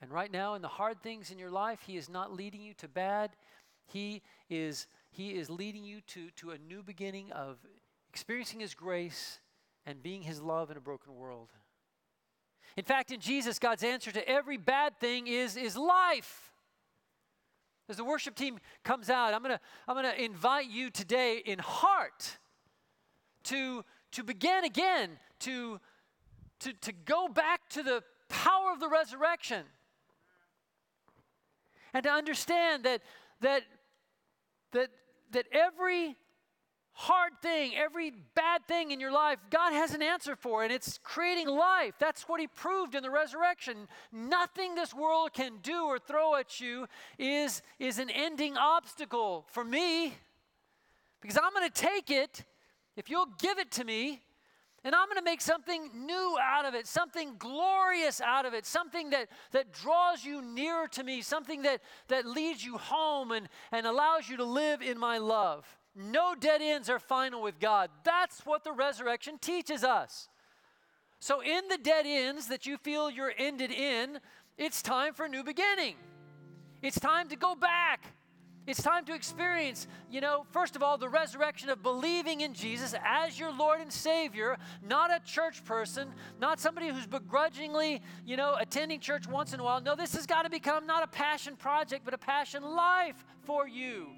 And 0.00 0.10
right 0.10 0.30
now, 0.32 0.54
in 0.54 0.62
the 0.62 0.68
hard 0.68 1.02
things 1.02 1.30
in 1.30 1.38
your 1.38 1.50
life, 1.50 1.80
he 1.86 1.96
is 1.96 2.08
not 2.08 2.32
leading 2.32 2.60
you 2.60 2.74
to 2.74 2.88
bad. 2.88 3.30
He 3.86 4.22
is, 4.48 4.86
he 5.10 5.30
is 5.30 5.50
leading 5.50 5.84
you 5.84 6.00
to, 6.08 6.30
to 6.36 6.50
a 6.50 6.58
new 6.58 6.82
beginning 6.82 7.32
of 7.32 7.58
experiencing 8.08 8.60
his 8.60 8.74
grace 8.74 9.40
and 9.86 10.02
being 10.02 10.22
his 10.22 10.40
love 10.40 10.70
in 10.70 10.76
a 10.76 10.80
broken 10.80 11.14
world. 11.14 11.50
In 12.76 12.84
fact, 12.84 13.10
in 13.10 13.20
Jesus, 13.20 13.58
God's 13.58 13.84
answer 13.84 14.10
to 14.12 14.28
every 14.28 14.56
bad 14.56 14.98
thing 14.98 15.26
is, 15.26 15.56
is 15.56 15.76
life. 15.76 16.51
As 17.92 17.98
the 17.98 18.04
worship 18.04 18.34
team 18.34 18.58
comes 18.84 19.10
out, 19.10 19.34
I'm 19.34 19.42
going 19.42 19.54
to 19.54 19.60
I'm 19.86 19.94
going 19.94 20.10
to 20.10 20.24
invite 20.24 20.70
you 20.70 20.88
today 20.88 21.42
in 21.44 21.58
heart 21.58 22.38
to, 23.44 23.84
to 24.12 24.22
begin 24.22 24.64
again, 24.64 25.10
to, 25.40 25.78
to, 26.60 26.72
to 26.72 26.92
go 26.92 27.28
back 27.28 27.68
to 27.68 27.82
the 27.82 28.02
power 28.30 28.72
of 28.72 28.80
the 28.80 28.88
resurrection. 28.88 29.64
And 31.92 32.04
to 32.04 32.10
understand 32.10 32.84
that, 32.84 33.02
that, 33.42 33.64
that, 34.72 34.88
that 35.32 35.44
every 35.52 36.16
hard 36.94 37.32
thing, 37.40 37.72
every 37.76 38.12
bad 38.34 38.66
thing 38.68 38.90
in 38.90 39.00
your 39.00 39.12
life, 39.12 39.38
God 39.50 39.72
has 39.72 39.94
an 39.94 40.02
answer 40.02 40.36
for, 40.36 40.62
and 40.62 40.72
it's 40.72 40.98
creating 41.02 41.48
life. 41.48 41.94
That's 41.98 42.28
what 42.28 42.40
He 42.40 42.46
proved 42.46 42.94
in 42.94 43.02
the 43.02 43.10
resurrection. 43.10 43.88
Nothing 44.12 44.74
this 44.74 44.94
world 44.94 45.32
can 45.32 45.52
do 45.62 45.84
or 45.84 45.98
throw 45.98 46.34
at 46.36 46.60
you 46.60 46.86
is, 47.18 47.62
is 47.78 47.98
an 47.98 48.10
ending 48.10 48.56
obstacle 48.56 49.46
for 49.48 49.64
me, 49.64 50.14
because 51.20 51.38
I'm 51.42 51.52
going 51.52 51.70
to 51.70 51.80
take 51.80 52.10
it 52.10 52.44
if 52.96 53.08
you'll 53.08 53.32
give 53.40 53.58
it 53.58 53.70
to 53.72 53.84
me. 53.84 54.20
And 54.84 54.96
I'm 54.96 55.06
going 55.06 55.18
to 55.18 55.22
make 55.22 55.40
something 55.40 55.90
new 55.94 56.36
out 56.42 56.64
of 56.64 56.74
it, 56.74 56.88
something 56.88 57.36
glorious 57.38 58.20
out 58.20 58.46
of 58.46 58.52
it, 58.52 58.66
something 58.66 59.10
that, 59.10 59.28
that 59.52 59.72
draws 59.72 60.24
you 60.24 60.42
nearer 60.42 60.88
to 60.88 61.04
me, 61.04 61.22
something 61.22 61.62
that, 61.62 61.82
that 62.08 62.26
leads 62.26 62.64
you 62.64 62.78
home 62.78 63.30
and, 63.30 63.48
and 63.70 63.86
allows 63.86 64.28
you 64.28 64.38
to 64.38 64.44
live 64.44 64.82
in 64.82 64.98
my 64.98 65.18
love. 65.18 65.64
No 65.94 66.34
dead 66.38 66.62
ends 66.62 66.88
are 66.88 66.98
final 66.98 67.42
with 67.42 67.60
God. 67.60 67.90
That's 68.04 68.46
what 68.46 68.64
the 68.64 68.72
resurrection 68.72 69.38
teaches 69.38 69.84
us. 69.84 70.28
So, 71.20 71.40
in 71.40 71.68
the 71.68 71.78
dead 71.78 72.06
ends 72.06 72.48
that 72.48 72.66
you 72.66 72.78
feel 72.78 73.10
you're 73.10 73.32
ended 73.36 73.70
in, 73.70 74.18
it's 74.58 74.82
time 74.82 75.14
for 75.14 75.26
a 75.26 75.28
new 75.28 75.44
beginning. 75.44 75.96
It's 76.82 76.98
time 76.98 77.28
to 77.28 77.36
go 77.36 77.54
back. 77.54 78.04
It's 78.64 78.80
time 78.80 79.04
to 79.06 79.14
experience, 79.14 79.88
you 80.08 80.20
know, 80.20 80.46
first 80.52 80.76
of 80.76 80.84
all, 80.84 80.96
the 80.96 81.08
resurrection 81.08 81.68
of 81.68 81.82
believing 81.82 82.42
in 82.42 82.54
Jesus 82.54 82.94
as 83.04 83.38
your 83.38 83.52
Lord 83.52 83.80
and 83.80 83.92
Savior, 83.92 84.56
not 84.88 85.12
a 85.12 85.18
church 85.24 85.64
person, 85.64 86.08
not 86.40 86.60
somebody 86.60 86.88
who's 86.88 87.08
begrudgingly, 87.08 88.02
you 88.24 88.36
know, 88.36 88.54
attending 88.60 89.00
church 89.00 89.26
once 89.26 89.52
in 89.52 89.58
a 89.58 89.64
while. 89.64 89.80
No, 89.80 89.96
this 89.96 90.14
has 90.14 90.26
got 90.26 90.42
to 90.42 90.50
become 90.50 90.86
not 90.86 91.02
a 91.02 91.08
passion 91.08 91.56
project, 91.56 92.04
but 92.04 92.14
a 92.14 92.18
passion 92.18 92.62
life 92.62 93.24
for 93.42 93.66
you. 93.66 94.10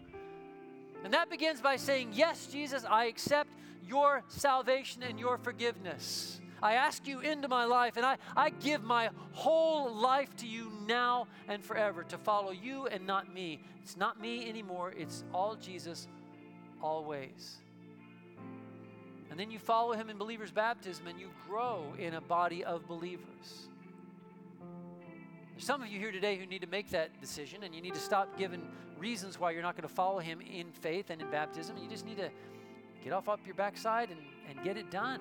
That 1.14 1.30
begins 1.30 1.60
by 1.60 1.76
saying, 1.76 2.10
Yes, 2.14 2.48
Jesus, 2.48 2.84
I 2.84 3.04
accept 3.04 3.54
your 3.86 4.24
salvation 4.26 5.04
and 5.04 5.16
your 5.16 5.38
forgiveness. 5.38 6.40
I 6.60 6.74
ask 6.74 7.06
you 7.06 7.20
into 7.20 7.46
my 7.46 7.66
life, 7.66 7.96
and 7.96 8.04
I, 8.04 8.16
I 8.36 8.50
give 8.50 8.82
my 8.82 9.10
whole 9.30 9.94
life 9.94 10.34
to 10.38 10.46
you 10.48 10.72
now 10.88 11.28
and 11.46 11.62
forever 11.62 12.02
to 12.02 12.18
follow 12.18 12.50
you 12.50 12.88
and 12.88 13.06
not 13.06 13.32
me. 13.32 13.60
It's 13.80 13.96
not 13.96 14.20
me 14.20 14.48
anymore, 14.48 14.92
it's 14.96 15.22
all 15.32 15.54
Jesus, 15.54 16.08
always. 16.82 17.58
And 19.30 19.38
then 19.38 19.52
you 19.52 19.60
follow 19.60 19.92
him 19.92 20.10
in 20.10 20.18
believer's 20.18 20.50
baptism 20.50 21.06
and 21.06 21.20
you 21.20 21.28
grow 21.46 21.94
in 21.96 22.14
a 22.14 22.20
body 22.20 22.64
of 22.64 22.88
believers. 22.88 23.68
There's 25.54 25.66
some 25.66 25.82
of 25.82 25.88
you 25.88 26.00
here 26.00 26.10
today 26.10 26.36
who 26.36 26.46
need 26.46 26.62
to 26.62 26.66
make 26.66 26.90
that 26.90 27.20
decision, 27.20 27.62
and 27.62 27.72
you 27.72 27.80
need 27.80 27.94
to 27.94 28.00
stop 28.00 28.36
giving 28.36 28.60
reasons 28.98 29.38
why 29.38 29.52
you're 29.52 29.62
not 29.62 29.76
going 29.76 29.88
to 29.88 29.94
follow 29.94 30.18
Him 30.18 30.40
in 30.40 30.72
faith 30.72 31.10
and 31.10 31.22
in 31.22 31.30
baptism. 31.30 31.76
You 31.76 31.88
just 31.88 32.04
need 32.04 32.16
to 32.16 32.28
get 33.04 33.12
off 33.12 33.28
up 33.28 33.38
your 33.46 33.54
backside 33.54 34.10
and, 34.10 34.18
and 34.50 34.64
get 34.64 34.76
it 34.76 34.90
done. 34.90 35.20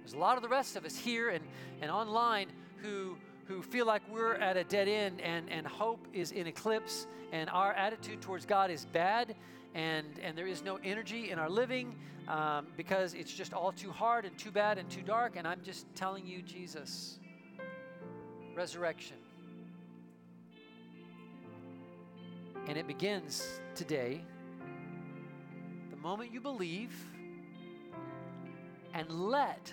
There's 0.00 0.14
a 0.14 0.18
lot 0.18 0.36
of 0.38 0.42
the 0.42 0.48
rest 0.48 0.74
of 0.74 0.86
us 0.86 0.96
here 0.96 1.28
and, 1.30 1.44
and 1.82 1.90
online 1.90 2.46
who, 2.78 3.18
who 3.44 3.60
feel 3.60 3.84
like 3.84 4.00
we're 4.10 4.36
at 4.36 4.56
a 4.56 4.64
dead 4.64 4.88
end 4.88 5.20
and, 5.20 5.50
and 5.50 5.66
hope 5.66 6.06
is 6.14 6.32
in 6.32 6.46
eclipse 6.46 7.06
and 7.32 7.50
our 7.50 7.74
attitude 7.74 8.22
towards 8.22 8.46
God 8.46 8.70
is 8.70 8.86
bad 8.86 9.34
and, 9.74 10.06
and 10.22 10.38
there 10.38 10.46
is 10.46 10.62
no 10.62 10.78
energy 10.82 11.30
in 11.30 11.38
our 11.38 11.50
living 11.50 11.94
um, 12.28 12.68
because 12.76 13.12
it's 13.12 13.34
just 13.34 13.52
all 13.52 13.72
too 13.72 13.90
hard 13.90 14.24
and 14.24 14.38
too 14.38 14.50
bad 14.50 14.78
and 14.78 14.88
too 14.88 15.02
dark. 15.02 15.34
And 15.36 15.46
I'm 15.46 15.60
just 15.62 15.86
telling 15.94 16.24
you, 16.24 16.40
Jesus 16.40 17.18
resurrection. 18.56 19.18
And 22.66 22.78
it 22.78 22.86
begins 22.86 23.60
today, 23.74 24.24
the 25.90 25.96
moment 25.96 26.32
you 26.32 26.40
believe, 26.40 26.92
and 28.94 29.10
let 29.10 29.72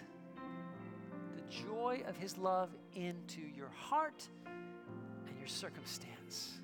the 1.37 1.41
joy 1.49 2.03
of 2.07 2.17
His 2.17 2.37
love 2.37 2.69
into 2.93 3.39
your 3.55 3.69
heart 3.69 4.27
and 4.45 5.39
your 5.39 5.47
circumstance. 5.47 6.59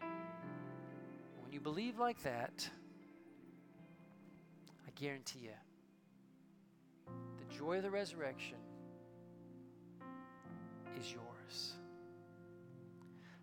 When 0.00 1.52
you 1.52 1.60
believe 1.60 2.00
like 2.00 2.20
that, 2.24 2.68
I 4.86 4.90
guarantee 5.00 5.44
you, 5.44 5.50
the 7.38 7.56
joy 7.56 7.76
of 7.76 7.84
the 7.84 7.90
resurrection 7.90 8.58
is 10.98 11.12
yours. 11.12 11.74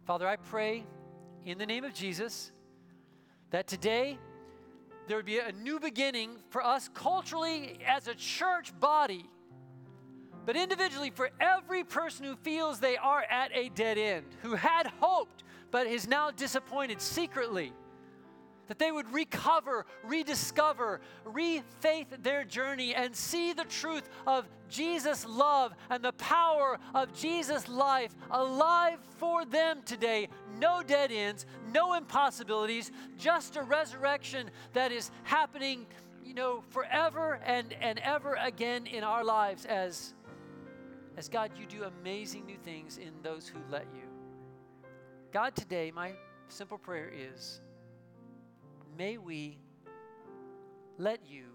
Father, 0.06 0.28
I 0.28 0.36
pray 0.36 0.86
in 1.46 1.58
the 1.58 1.66
name 1.66 1.84
of 1.84 1.94
Jesus 1.94 2.52
that 3.52 3.68
today 3.68 4.18
there 5.08 5.18
would 5.18 5.26
be 5.26 5.40
a 5.40 5.52
new 5.52 5.80
beginning 5.80 6.38
for 6.50 6.64
us 6.64 6.90
culturally 6.94 7.80
as 7.88 8.08
a 8.08 8.16
church 8.16 8.78
body, 8.80 9.26
but 10.46 10.56
individually 10.56 11.10
for 11.10 11.30
every 11.40 11.84
person 11.84 12.26
who 12.26 12.36
feels 12.38 12.80
they 12.80 12.98
are 12.98 13.24
at 13.30 13.52
a 13.54 13.70
dead 13.70 13.98
end, 13.98 14.26
who 14.42 14.56
had 14.56 14.88
hoped 15.00 15.44
but 15.72 15.88
is 15.88 16.08
now 16.08 16.32
disappointed 16.32 17.02
secretly 17.02 17.74
that 18.68 18.80
they 18.80 18.92
would 18.92 19.12
recover, 19.14 19.86
rediscover, 20.04 21.02
refaith 21.26 22.08
their 22.22 22.44
journey 22.44 22.96
and 22.96 23.16
see 23.16 23.54
the 23.54 23.66
truth 23.66 24.10
of 24.26 24.48
Jesus' 24.70 25.26
love 25.28 25.74
and 25.90 26.04
the 26.04 26.14
power 26.14 26.80
of 26.96 27.14
Jesus' 27.14 27.68
life 27.68 28.16
alive 28.32 29.00
for 29.18 29.46
them 29.46 29.82
today. 29.86 30.30
No 30.60 30.82
dead 30.82 31.12
ends, 31.12 31.46
no 31.72 31.94
impossibilities, 31.94 32.92
just 33.18 33.56
a 33.56 33.64
resurrection 33.64 34.50
that 34.74 34.92
is 34.92 35.12
happening, 35.24 35.86
you 36.24 36.34
know, 36.34 36.64
forever 36.70 37.40
and, 37.46 37.74
and 37.82 38.00
ever 38.00 38.36
again 38.36 38.88
in 38.88 39.04
our 39.04 39.24
lives 39.24 39.66
as, 39.66 40.14
as 41.18 41.30
God, 41.30 41.52
you 41.60 41.66
do 41.66 41.84
amazing 41.84 42.46
new 42.46 42.58
things 42.58 42.98
in 42.98 43.12
those 43.22 43.48
who 43.48 43.60
let 43.70 43.86
you. 43.94 44.04
God, 45.32 45.56
today, 45.56 45.92
my 45.92 46.14
simple 46.48 46.78
prayer 46.78 47.12
is 47.12 47.62
may 48.98 49.18
we 49.18 49.58
let 50.98 51.20
you 51.26 51.46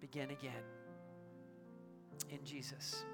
begin 0.00 0.30
again. 0.30 0.52
In 2.30 2.44
Jesus. 2.44 3.04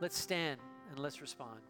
Let's 0.00 0.18
stand 0.18 0.60
and 0.90 0.98
let's 0.98 1.20
respond. 1.20 1.60